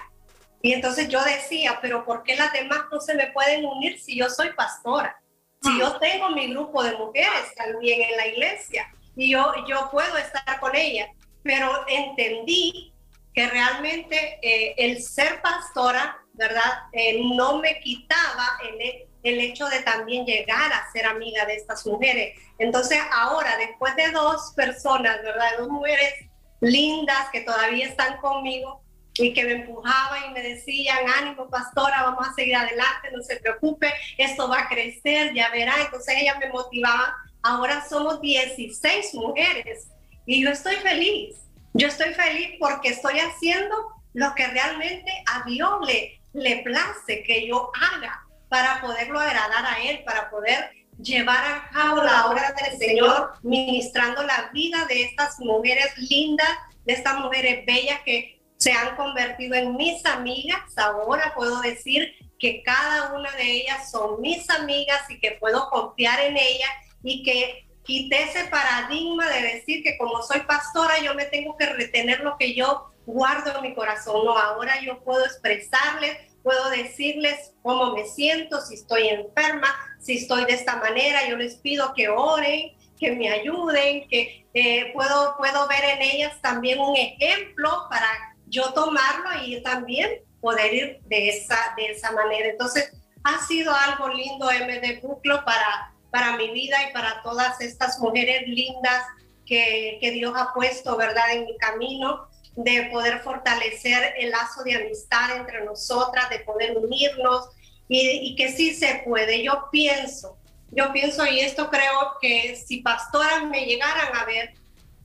y 0.63 0.73
entonces 0.73 1.09
yo 1.09 1.23
decía, 1.23 1.79
pero 1.83 2.07
¿por 2.07 2.23
qué 2.23 2.35
las 2.35 2.51
demás 2.55 2.81
no 2.91 2.99
se 2.99 3.15
me 3.15 3.27
pueden 3.27 3.67
unir 3.67 4.01
si 4.01 4.17
yo 4.17 4.31
soy 4.31 4.55
pastora? 4.55 5.21
Si 5.63 5.79
yo 5.79 5.99
tengo 5.99 6.31
mi 6.31 6.49
grupo 6.49 6.83
de 6.83 6.97
mujeres 6.97 7.55
también 7.57 8.09
en 8.09 8.17
la 8.17 8.27
iglesia 8.29 8.91
y 9.15 9.33
yo, 9.33 9.53
yo 9.69 9.91
puedo 9.91 10.17
estar 10.17 10.59
con 10.61 10.75
ellas, 10.75 11.11
pero 11.43 11.85
entendí 11.89 12.95
que 13.35 13.49
realmente 13.49 14.39
eh, 14.41 14.75
el 14.79 15.03
ser 15.03 15.43
pastora, 15.43 16.19
¿verdad? 16.33 16.85
Eh, 16.93 17.21
no 17.23 17.59
me 17.59 17.81
quitaba 17.81 18.59
el, 18.63 19.06
el 19.29 19.41
hecho 19.41 19.67
de 19.69 19.81
también 19.81 20.25
llegar 20.25 20.73
a 20.73 20.91
ser 20.93 21.07
amiga 21.07 21.45
de 21.47 21.57
estas 21.57 21.87
mujeres. 21.87 22.39
Entonces 22.59 22.99
ahora, 23.13 23.57
después 23.59 23.95
de 23.97 24.11
dos 24.11 24.53
personas, 24.55 25.23
¿verdad? 25.23 25.59
Dos 25.59 25.69
mujeres 25.69 26.13
lindas 26.61 27.29
que 27.33 27.43
todavía 27.43 27.87
están 27.87 28.19
conmigo, 28.19 28.83
y 29.19 29.33
que 29.33 29.45
me 29.45 29.53
empujaban 29.53 30.31
y 30.31 30.35
me 30.35 30.43
decían, 30.43 30.99
ánimo 31.19 31.49
pastora, 31.49 32.03
vamos 32.03 32.29
a 32.29 32.35
seguir 32.35 32.57
adelante, 32.57 33.11
no 33.13 33.23
se 33.23 33.37
preocupe, 33.37 33.93
esto 34.19 34.49
va 34.49 34.61
a 34.61 34.69
crecer, 34.69 35.33
ya 35.35 35.51
verá. 35.51 35.75
Entonces 35.81 36.17
ella 36.19 36.39
me 36.39 36.49
motivaba. 36.51 37.17
Ahora 37.43 37.85
somos 37.89 38.21
16 38.21 39.15
mujeres 39.15 39.89
y 40.27 40.43
yo 40.43 40.51
estoy 40.51 40.77
feliz. 40.77 41.37
Yo 41.73 41.89
estoy 41.89 42.13
feliz 42.15 42.57
porque 42.59 42.91
estoy 42.91 43.19
haciendo 43.19 43.75
lo 44.15 44.35
que 44.35 44.47
realmente 44.47 45.13
a 45.27 45.45
Dios 45.47 45.87
le, 45.87 46.21
le 46.33 46.63
place 46.63 47.23
que 47.23 47.47
yo 47.47 47.71
haga 47.75 48.26
para 48.49 48.81
poderlo 48.81 49.19
agradar 49.19 49.65
a 49.67 49.83
Él, 49.83 50.03
para 50.05 50.31
poder 50.31 50.71
llevar 50.99 51.45
a 51.45 51.71
cabo 51.71 52.03
la 52.03 52.27
obra 52.27 52.55
del 52.63 52.79
Señor, 52.79 53.33
ministrando 53.43 54.23
la 54.23 54.51
vida 54.53 54.87
de 54.87 55.03
estas 55.03 55.39
mujeres 55.41 55.97
lindas, 55.99 56.49
de 56.85 56.95
estas 56.95 57.19
mujeres 57.19 57.67
bellas 57.67 58.01
que 58.05 58.41
se 58.57 58.73
han 58.73 58.97
convertido 58.97 59.55
en 59.55 59.77
mis 59.77 60.05
amigas. 60.07 60.61
Ahora 60.77 61.33
puedo 61.35 61.61
decir 61.61 62.15
que 62.39 62.63
cada 62.63 63.15
una 63.15 63.31
de 63.33 63.51
ellas 63.51 63.91
son 63.91 64.21
mis 64.21 64.49
amigas 64.51 65.03
y 65.09 65.19
que 65.19 65.33
puedo 65.33 65.69
confiar 65.71 66.21
en 66.21 66.37
ellas 66.37 66.71
y 67.03 67.23
que 67.23 67.67
quité 67.83 68.23
ese 68.25 68.45
paradigma 68.47 69.29
de 69.29 69.43
decir 69.43 69.83
que 69.83 69.97
como 69.97 70.23
soy 70.23 70.41
pastora 70.41 70.99
yo 70.99 71.15
me 71.15 71.27
tengo 71.27 71.57
que 71.57 71.67
retener 71.67 72.21
lo 72.21 72.37
que 72.37 72.55
yo 72.55 72.93
guardo 73.07 73.57
en 73.57 73.63
mi 73.63 73.75
corazón. 73.75 74.25
No, 74.25 74.37
ahora 74.37 74.81
yo 74.83 75.03
puedo 75.05 75.25
expresarles, 75.25 76.19
puedo 76.47 76.71
decirles 76.71 77.55
cómo 77.61 77.93
me 77.93 78.07
siento, 78.07 78.61
si 78.61 78.75
estoy 78.75 79.09
enferma, 79.09 79.67
si 79.99 80.19
estoy 80.19 80.45
de 80.45 80.53
esta 80.53 80.77
manera, 80.77 81.29
yo 81.29 81.37
les 81.37 81.57
pido 81.57 81.93
que 81.93 82.09
oren, 82.09 82.73
que 83.01 83.11
me 83.11 83.29
ayuden, 83.29 84.07
que 84.09 84.47
eh, 84.55 84.93
puedo, 84.95 85.37
puedo 85.39 85.67
ver 85.67 85.83
en 85.97 86.03
ellas 86.03 86.41
también 86.41 86.79
un 86.79 86.95
ejemplo 86.97 87.89
para 87.91 88.07
yo 88.47 88.73
tomarlo 88.75 89.43
y 89.45 89.61
también 89.65 90.21
poder 90.41 90.73
ir 90.73 91.01
de 91.07 91.31
esa, 91.31 91.59
de 91.77 91.87
esa 91.87 92.13
manera. 92.13 92.49
Entonces, 92.51 92.93
ha 93.25 93.45
sido 93.45 93.75
algo 93.75 94.07
lindo 94.11 94.47
MD 94.47 95.01
Buclo 95.03 95.45
para, 95.45 95.93
para 96.13 96.37
mi 96.37 96.53
vida 96.53 96.77
y 96.89 96.93
para 96.93 97.23
todas 97.25 97.61
estas 97.61 97.99
mujeres 97.99 98.47
lindas 98.47 99.03
que, 99.45 99.99
que 100.01 100.13
Dios 100.13 100.33
ha 100.37 100.55
puesto, 100.55 100.97
¿verdad?, 100.97 101.33
en 101.33 101.47
mi 101.47 101.57
camino 101.57 102.29
de 102.57 102.89
poder 102.91 103.21
fortalecer 103.21 104.15
el 104.19 104.31
lazo 104.31 104.65
de 104.65 104.75
amistad 104.77 105.37
entre 105.37 105.65
nosotras, 105.65 106.31
de 106.31 106.41
poder 106.41 106.77
unirnos 106.77 107.51
y, 107.89 108.01
y, 108.01 108.37
que 108.37 108.51
sí 108.51 108.75
se 108.75 109.03
puede. 109.05 109.43
Yo 109.43 109.69
pienso, 109.71 110.39
yo 110.71 110.93
pienso 110.93 111.27
y 111.27 111.41
esto 111.41 111.71
creo 111.71 112.17
que 112.21 112.57
si 112.57 112.79
pastoras 112.81 113.45
me 113.45 113.67
llegaran 113.67 114.17
a 114.17 114.25
ver, 114.25 114.55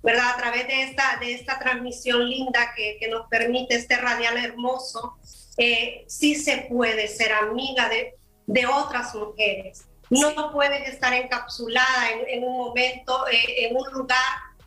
¿verdad? 0.01 0.31
A 0.31 0.37
través 0.37 0.67
de 0.67 0.83
esta, 0.83 1.17
de 1.19 1.33
esta 1.33 1.59
transmisión 1.59 2.27
linda 2.27 2.73
que, 2.75 2.97
que 2.99 3.07
nos 3.07 3.27
permite 3.27 3.75
este 3.75 3.97
radial 3.97 4.37
hermoso, 4.37 5.17
eh, 5.57 6.05
sí 6.07 6.35
se 6.35 6.67
puede 6.69 7.07
ser 7.07 7.33
amiga 7.33 7.89
de, 7.89 8.15
de 8.47 8.65
otras 8.65 9.13
mujeres. 9.13 9.85
No 10.09 10.51
puedes 10.51 10.89
estar 10.89 11.13
encapsulada 11.13 12.09
en, 12.27 12.43
un 12.43 12.57
momento, 12.57 13.27
eh, 13.27 13.65
en 13.65 13.77
un 13.77 13.89
lugar 13.93 14.17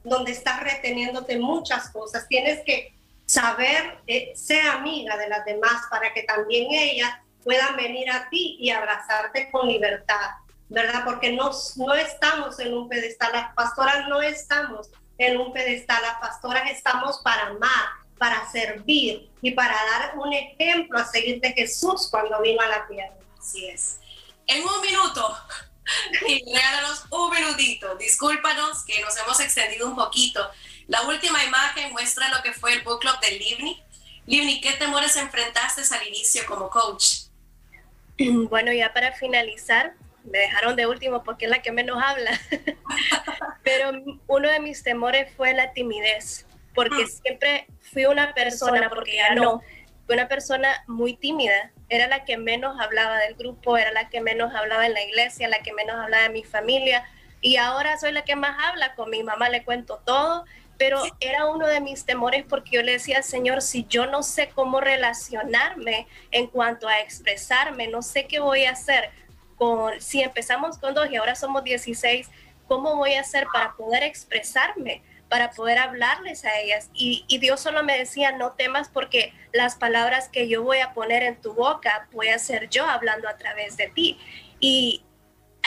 donde 0.04 0.32
estás 0.32 0.60
reteniéndote 0.62 1.38
muchas 1.38 1.90
cosas. 1.90 2.28
Tienes 2.28 2.60
que 2.64 2.94
saber 3.26 3.98
eh, 4.06 4.32
ser 4.36 4.66
amiga 4.68 5.16
de 5.16 5.28
las 5.28 5.44
demás 5.44 5.82
para 5.90 6.12
que 6.12 6.22
también 6.22 6.70
ellas 6.70 7.10
puedan 7.42 7.76
venir 7.76 8.10
a 8.10 8.28
ti 8.28 8.56
y 8.60 8.70
abrazarte 8.70 9.50
con 9.50 9.68
libertad, 9.68 10.30
¿verdad? 10.68 11.02
Porque 11.04 11.32
no, 11.32 11.50
no 11.76 11.94
estamos 11.94 12.58
en 12.58 12.74
un 12.74 12.88
pedestal, 12.88 13.32
las 13.32 13.54
pastoras 13.54 14.08
no 14.08 14.22
estamos 14.22 14.90
en 15.18 15.38
un 15.38 15.52
pedestal, 15.52 16.02
las 16.02 16.20
pastoras 16.20 16.70
estamos 16.70 17.20
para 17.22 17.48
amar, 17.48 17.86
para 18.18 18.50
servir 18.50 19.30
y 19.42 19.50
para 19.52 19.74
dar 19.74 20.18
un 20.18 20.32
ejemplo 20.32 20.98
a 20.98 21.04
seguir 21.04 21.40
de 21.40 21.52
Jesús 21.52 22.08
cuando 22.10 22.40
vino 22.40 22.60
a 22.62 22.68
la 22.68 22.86
tierra. 22.86 23.14
Así 23.38 23.66
es. 23.66 24.00
En 24.46 24.62
un 24.62 24.80
minuto, 24.80 25.36
regálanos 26.20 27.04
un 27.10 27.30
minutito. 27.30 27.94
Discúlpanos 27.96 28.84
que 28.84 29.00
nos 29.00 29.16
hemos 29.18 29.40
extendido 29.40 29.88
un 29.88 29.96
poquito. 29.96 30.50
La 30.86 31.02
última 31.02 31.42
imagen 31.44 31.92
muestra 31.92 32.28
lo 32.28 32.42
que 32.42 32.52
fue 32.52 32.72
el 32.74 32.82
book 32.82 33.00
club 33.00 33.18
de 33.20 33.32
Livni. 33.32 33.82
Livni, 34.26 34.60
¿qué 34.60 34.72
temores 34.72 35.16
enfrentaste 35.16 35.82
al 35.94 36.06
inicio 36.06 36.44
como 36.46 36.68
coach? 36.70 37.04
Bueno, 38.48 38.72
ya 38.72 38.92
para 38.92 39.12
finalizar, 39.12 39.94
me 40.24 40.38
dejaron 40.38 40.76
de 40.76 40.86
último 40.86 41.24
porque 41.24 41.46
es 41.46 41.50
la 41.50 41.62
que 41.62 41.72
menos 41.72 42.00
habla, 42.02 42.40
pero 43.64 43.90
uno 44.26 44.48
de 44.48 44.60
mis 44.60 44.82
temores 44.82 45.32
fue 45.36 45.52
la 45.52 45.72
timidez, 45.72 46.46
porque 46.74 47.04
mm. 47.04 47.08
siempre 47.08 47.66
fui 47.92 48.06
una 48.06 48.32
persona, 48.32 48.88
porque 48.88 49.16
ya 49.16 49.34
no, 49.34 49.62
fui 50.06 50.14
una 50.14 50.28
persona 50.28 50.84
muy 50.86 51.14
tímida, 51.16 51.70
era 51.88 52.06
la 52.06 52.24
que 52.24 52.36
menos 52.36 52.80
hablaba 52.80 53.18
del 53.18 53.34
grupo, 53.34 53.76
era 53.76 53.92
la 53.92 54.08
que 54.08 54.20
menos 54.20 54.54
hablaba 54.54 54.86
en 54.86 54.94
la 54.94 55.02
iglesia, 55.02 55.48
la 55.48 55.60
que 55.60 55.72
menos 55.72 55.96
hablaba 55.96 56.24
de 56.24 56.30
mi 56.30 56.44
familia, 56.44 57.04
y 57.40 57.56
ahora 57.56 57.98
soy 57.98 58.12
la 58.12 58.24
que 58.24 58.36
más 58.36 58.56
habla, 58.58 58.94
con 58.94 59.10
mi 59.10 59.22
mamá 59.22 59.48
le 59.48 59.64
cuento 59.64 60.00
todo, 60.04 60.44
pero 60.78 61.02
era 61.20 61.46
uno 61.46 61.66
de 61.66 61.80
mis 61.80 62.04
temores 62.04 62.44
porque 62.48 62.76
yo 62.76 62.82
le 62.82 62.92
decía, 62.92 63.22
Señor, 63.22 63.62
si 63.62 63.86
yo 63.86 64.06
no 64.06 64.22
sé 64.22 64.48
cómo 64.48 64.80
relacionarme 64.80 66.06
en 66.30 66.46
cuanto 66.48 66.88
a 66.88 67.00
expresarme, 67.00 67.88
no 67.88 68.02
sé 68.02 68.26
qué 68.26 68.40
voy 68.40 68.64
a 68.64 68.72
hacer, 68.72 69.10
con, 69.56 70.00
si 70.00 70.22
empezamos 70.22 70.78
con 70.78 70.94
dos 70.94 71.10
y 71.10 71.16
ahora 71.16 71.34
somos 71.34 71.62
16, 71.64 72.28
¿cómo 72.66 72.96
voy 72.96 73.14
a 73.14 73.20
hacer 73.20 73.46
para 73.52 73.74
poder 73.74 74.02
expresarme? 74.02 75.02
Para 75.34 75.50
poder 75.50 75.78
hablarles 75.78 76.44
a 76.44 76.60
ellas. 76.60 76.90
Y, 76.94 77.26
Dios 77.40 77.58
solo 77.58 77.82
me 77.82 77.98
decía, 77.98 78.30
no 78.30 78.52
temas 78.52 78.88
porque 78.88 79.32
las 79.52 79.74
palabras 79.74 80.28
que 80.28 80.46
yo 80.48 80.62
voy 80.62 80.78
a 80.78 80.94
poner 80.94 81.24
en 81.24 81.40
tu 81.40 81.54
boca 81.54 82.06
voy 82.12 82.28
a 82.28 82.38
ser 82.38 82.68
yo 82.68 82.86
hablando 82.86 83.28
a 83.28 83.36
través 83.36 83.76
de 83.76 83.88
ti. 83.88 84.16
Y 84.60 85.02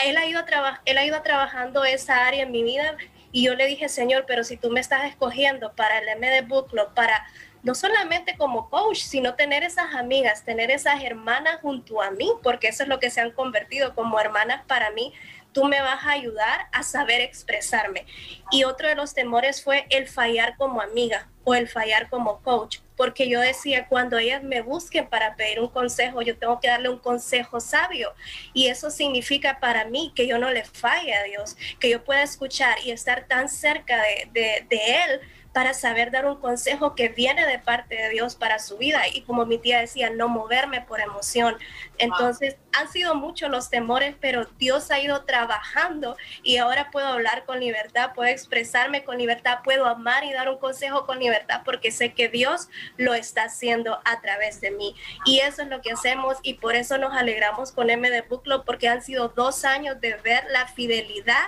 él 0.06 0.15
ha 0.15 0.25
ido, 0.25 0.45
él 0.86 0.97
ha 0.97 1.03
ido 1.03 1.21
trabajando 1.21 1.84
esa 1.84 2.27
área 2.27 2.43
en 2.43 2.51
mi 2.53 2.63
vida 2.63 2.95
y 3.34 3.43
yo 3.43 3.56
le 3.56 3.65
dije, 3.65 3.89
Señor, 3.89 4.23
pero 4.25 4.45
si 4.45 4.56
tú 4.56 4.69
me 4.69 4.80
estás 4.80 5.03
escogiendo 5.03 5.73
para 5.75 5.99
el 5.99 6.17
MD 6.17 6.47
Book 6.47 6.69
Club, 6.69 6.93
para 6.93 7.27
no 7.62 7.75
solamente 7.75 8.38
como 8.38 8.69
coach, 8.69 8.99
sino 8.99 9.36
tener 9.36 9.63
esas 9.63 9.95
amigas, 9.95 10.45
tener 10.45 10.71
esas 10.71 11.03
hermanas 11.03 11.60
junto 11.62 12.01
a 12.01 12.12
mí, 12.12 12.32
porque 12.41 12.69
eso 12.69 12.84
es 12.84 12.89
lo 12.89 12.99
que 12.99 13.10
se 13.10 13.19
han 13.19 13.32
convertido 13.32 13.93
como 13.95 14.17
hermanas 14.17 14.63
para 14.65 14.91
mí. 14.91 15.13
Tú 15.58 15.63
me 15.63 15.82
vas 15.82 16.06
a 16.06 16.12
ayudar 16.12 16.67
a 16.72 16.84
saber 16.84 17.20
expresarme. 17.20 18.06
Y 18.52 18.63
otro 18.63 18.89
de 18.89 18.93
los 18.93 19.15
temores 19.15 19.63
fue 19.63 19.88
el 19.89 20.08
fallar 20.08 20.56
como 20.56 20.82
amiga 20.82 21.32
o 21.46 21.56
el 21.56 21.67
fallar 21.67 22.12
como 22.12 22.43
coach, 22.43 22.78
porque 22.96 23.28
yo 23.28 23.39
decía, 23.39 23.88
cuando 23.88 24.20
ellas 24.20 24.43
me 24.43 24.62
busquen 24.62 25.08
para 25.08 25.36
pedir 25.36 25.60
un 25.60 25.70
consejo, 25.70 26.22
yo 26.22 26.38
tengo 26.38 26.60
que 26.60 26.67
darle 26.67 26.89
un 26.89 27.00
consejo 27.00 27.60
sabio. 27.60 28.13
Y 28.54 28.67
eso 28.67 28.91
significa 28.91 29.60
para 29.60 29.86
mí 29.86 30.13
que 30.15 30.28
yo 30.28 30.38
no 30.38 30.52
le 30.52 30.63
falle 30.63 31.15
a 31.15 31.24
Dios, 31.24 31.58
que 31.80 31.89
yo 31.89 32.04
pueda 32.04 32.22
escuchar 32.22 32.78
y 32.86 32.91
estar 32.91 33.26
tan 33.28 33.50
cerca 33.50 34.00
de, 34.04 34.30
de, 34.32 34.67
de 34.70 35.04
Él 35.06 35.22
para 35.58 35.74
saber 35.74 36.12
dar 36.12 36.28
un 36.28 36.39
consejo 36.39 36.93
que 36.93 37.10
viene 37.10 37.48
de 37.48 37.58
parte 37.58 37.96
de 37.96 38.10
Dios 38.10 38.36
para 38.36 38.60
su 38.60 38.78
vida. 38.78 39.02
Y 39.12 39.22
como 39.22 39.48
mi 39.48 39.58
tía 39.58 39.80
decía, 39.80 40.12
no 40.12 40.28
moverme 40.28 40.82
por 40.82 41.00
emoción. 41.00 41.58
Entonces, 41.98 42.58
han 42.74 42.88
sido 42.91 43.15
muchos 43.15 43.50
los 43.50 43.72
temores, 43.72 44.15
pero 44.22 44.46
Dios 44.60 44.91
ha 44.91 45.00
ido 45.00 45.26
trabajando 45.26 46.15
y 46.43 46.58
ahora 46.58 46.91
puedo 46.91 47.08
hablar 47.08 47.46
con 47.46 47.60
libertad, 47.60 48.12
puedo 48.13 48.30
expresarme 48.30 49.04
con 49.04 49.17
libertad, 49.17 49.62
puedo 49.63 49.88
amar 49.88 50.26
y 50.26 50.32
dar 50.32 50.48
un 50.48 50.60
consejo 50.60 51.08
con 51.08 51.17
libertad 51.17 51.63
porque 51.65 51.89
sé 51.89 52.13
que 52.13 52.30
Dios 52.30 52.70
lo 52.98 53.15
está 53.15 53.46
haciendo 53.46 54.00
a 54.06 54.22
través 54.22 54.62
de 54.62 54.70
mí. 54.70 54.96
Y 55.26 55.39
eso 55.39 55.63
es 55.63 55.70
lo 55.70 55.82
que 55.82 55.93
hacemos 55.93 56.38
y 56.43 56.54
por 56.54 56.76
eso 56.76 57.00
nos 57.00 57.17
alegramos 57.17 57.72
con 57.72 57.89
M 57.89 58.08
de 58.12 58.22
Buclo 58.22 58.63
porque 58.63 58.89
han 58.89 59.02
sido 59.02 59.30
dos 59.30 59.65
años 59.65 60.00
de 60.02 60.17
ver 60.17 60.43
la 60.52 60.67
fidelidad 60.67 61.48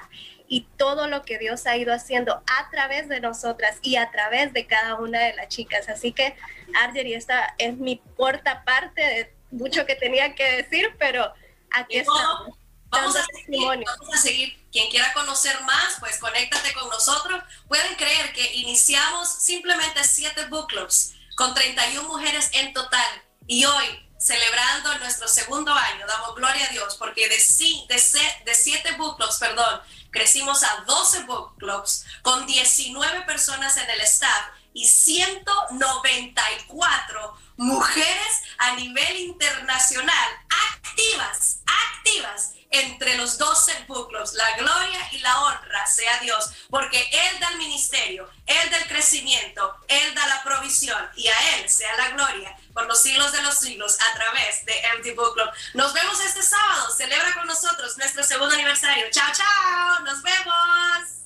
y 0.50 0.68
todo 0.78 1.08
lo 1.08 1.22
que 1.22 1.38
Dios 1.38 1.68
ha 1.68 1.78
ido 1.78 1.94
haciendo 1.94 2.34
a 2.34 2.70
través 2.72 3.08
de 3.08 3.22
nosotras 3.22 3.78
y 3.84 3.96
a 3.96 4.10
través 4.12 4.52
de 4.52 4.66
cada 4.66 4.96
una 4.96 5.20
de 5.20 5.36
las 5.36 5.48
chicas. 5.48 5.88
Así 5.88 6.12
que, 6.12 6.36
Arger, 6.82 7.06
y 7.06 7.14
esta 7.14 7.54
es 7.60 7.78
mi 7.78 8.00
cuarta 8.18 8.64
parte 8.66 9.02
de 9.02 9.34
mucho 9.52 9.86
que 9.86 9.96
tenía 9.96 10.34
que 10.36 10.64
decir, 10.64 10.96
pero 10.98 11.32
aquí 11.72 11.98
estamos. 11.98 12.58
Vamos 12.92 13.16
a, 13.16 13.24
seguir, 13.24 13.86
vamos 13.86 14.16
a 14.16 14.18
seguir. 14.18 14.66
Quien 14.72 14.90
quiera 14.90 15.14
conocer 15.14 15.62
más, 15.62 15.98
pues 16.00 16.18
conéctate 16.18 16.74
con 16.74 16.90
nosotros. 16.90 17.44
Pueden 17.68 17.96
creer 17.96 18.34
que 18.34 18.56
iniciamos 18.56 19.30
simplemente 19.30 20.04
siete 20.04 20.46
book 20.46 20.68
clubs 20.70 21.14
con 21.36 21.54
31 21.54 22.08
mujeres 22.10 22.50
en 22.54 22.74
total. 22.74 23.22
Y 23.46 23.64
hoy, 23.66 24.10
celebrando 24.18 24.98
nuestro 24.98 25.28
segundo 25.28 25.72
año, 25.72 26.08
damos 26.08 26.36
gloria 26.36 26.66
a 26.66 26.70
Dios 26.70 26.96
porque 26.98 27.30
de, 27.30 27.38
de, 27.38 28.44
de 28.46 28.56
siete 28.56 28.94
book 28.94 29.18
clubs, 29.18 29.38
perdón, 29.38 29.82
crecimos 30.12 30.64
a 30.64 30.84
12 30.86 31.24
book 31.24 31.58
clubs 31.58 32.06
con 32.22 32.46
19 32.46 33.22
personas 33.22 33.78
en 33.78 33.90
el 33.90 34.02
staff 34.02 34.48
y 34.80 34.88
194 34.88 37.38
mujeres 37.58 38.42
a 38.58 38.76
nivel 38.76 39.18
internacional 39.18 40.30
activas, 40.72 41.60
activas 41.66 42.54
entre 42.72 43.18
los 43.18 43.38
12 43.38 43.84
book 43.88 44.08
clubs. 44.08 44.32
La 44.34 44.56
gloria 44.56 45.10
y 45.12 45.20
la 45.20 45.42
honra 45.42 45.86
sea 45.86 46.20
Dios, 46.20 46.52
porque 46.70 47.10
Él 47.12 47.40
da 47.42 47.50
el 47.50 47.58
ministerio, 47.58 48.30
Él 48.46 48.70
da 48.70 48.78
el 48.78 48.88
crecimiento, 48.88 49.76
Él 49.90 50.16
da 50.16 50.26
la 50.28 50.42
provisión 50.44 51.10
y 51.18 51.28
a 51.28 51.58
Él 51.58 51.70
sea 51.70 51.98
la 51.98 52.12
gloria 52.12 52.56
por 52.74 52.86
los 52.86 53.02
siglos 53.02 53.34
de 53.34 53.42
los 53.42 53.60
siglos 53.60 53.98
a 54.00 54.14
través 54.14 54.64
de 54.66 54.80
Empty 54.94 55.12
Book 55.12 55.34
Club. 55.34 55.50
Nos 55.74 55.92
vemos 55.92 56.22
este 56.22 56.42
sábado. 56.42 56.90
Celebra 56.96 57.34
con 57.34 57.48
nosotros 57.48 57.98
nuestro 57.98 58.24
segundo 58.24 58.56
aniversario. 58.56 59.08
Chao, 59.12 59.30
chao. 59.34 60.00
Nos 60.06 60.22
vemos. 60.22 61.19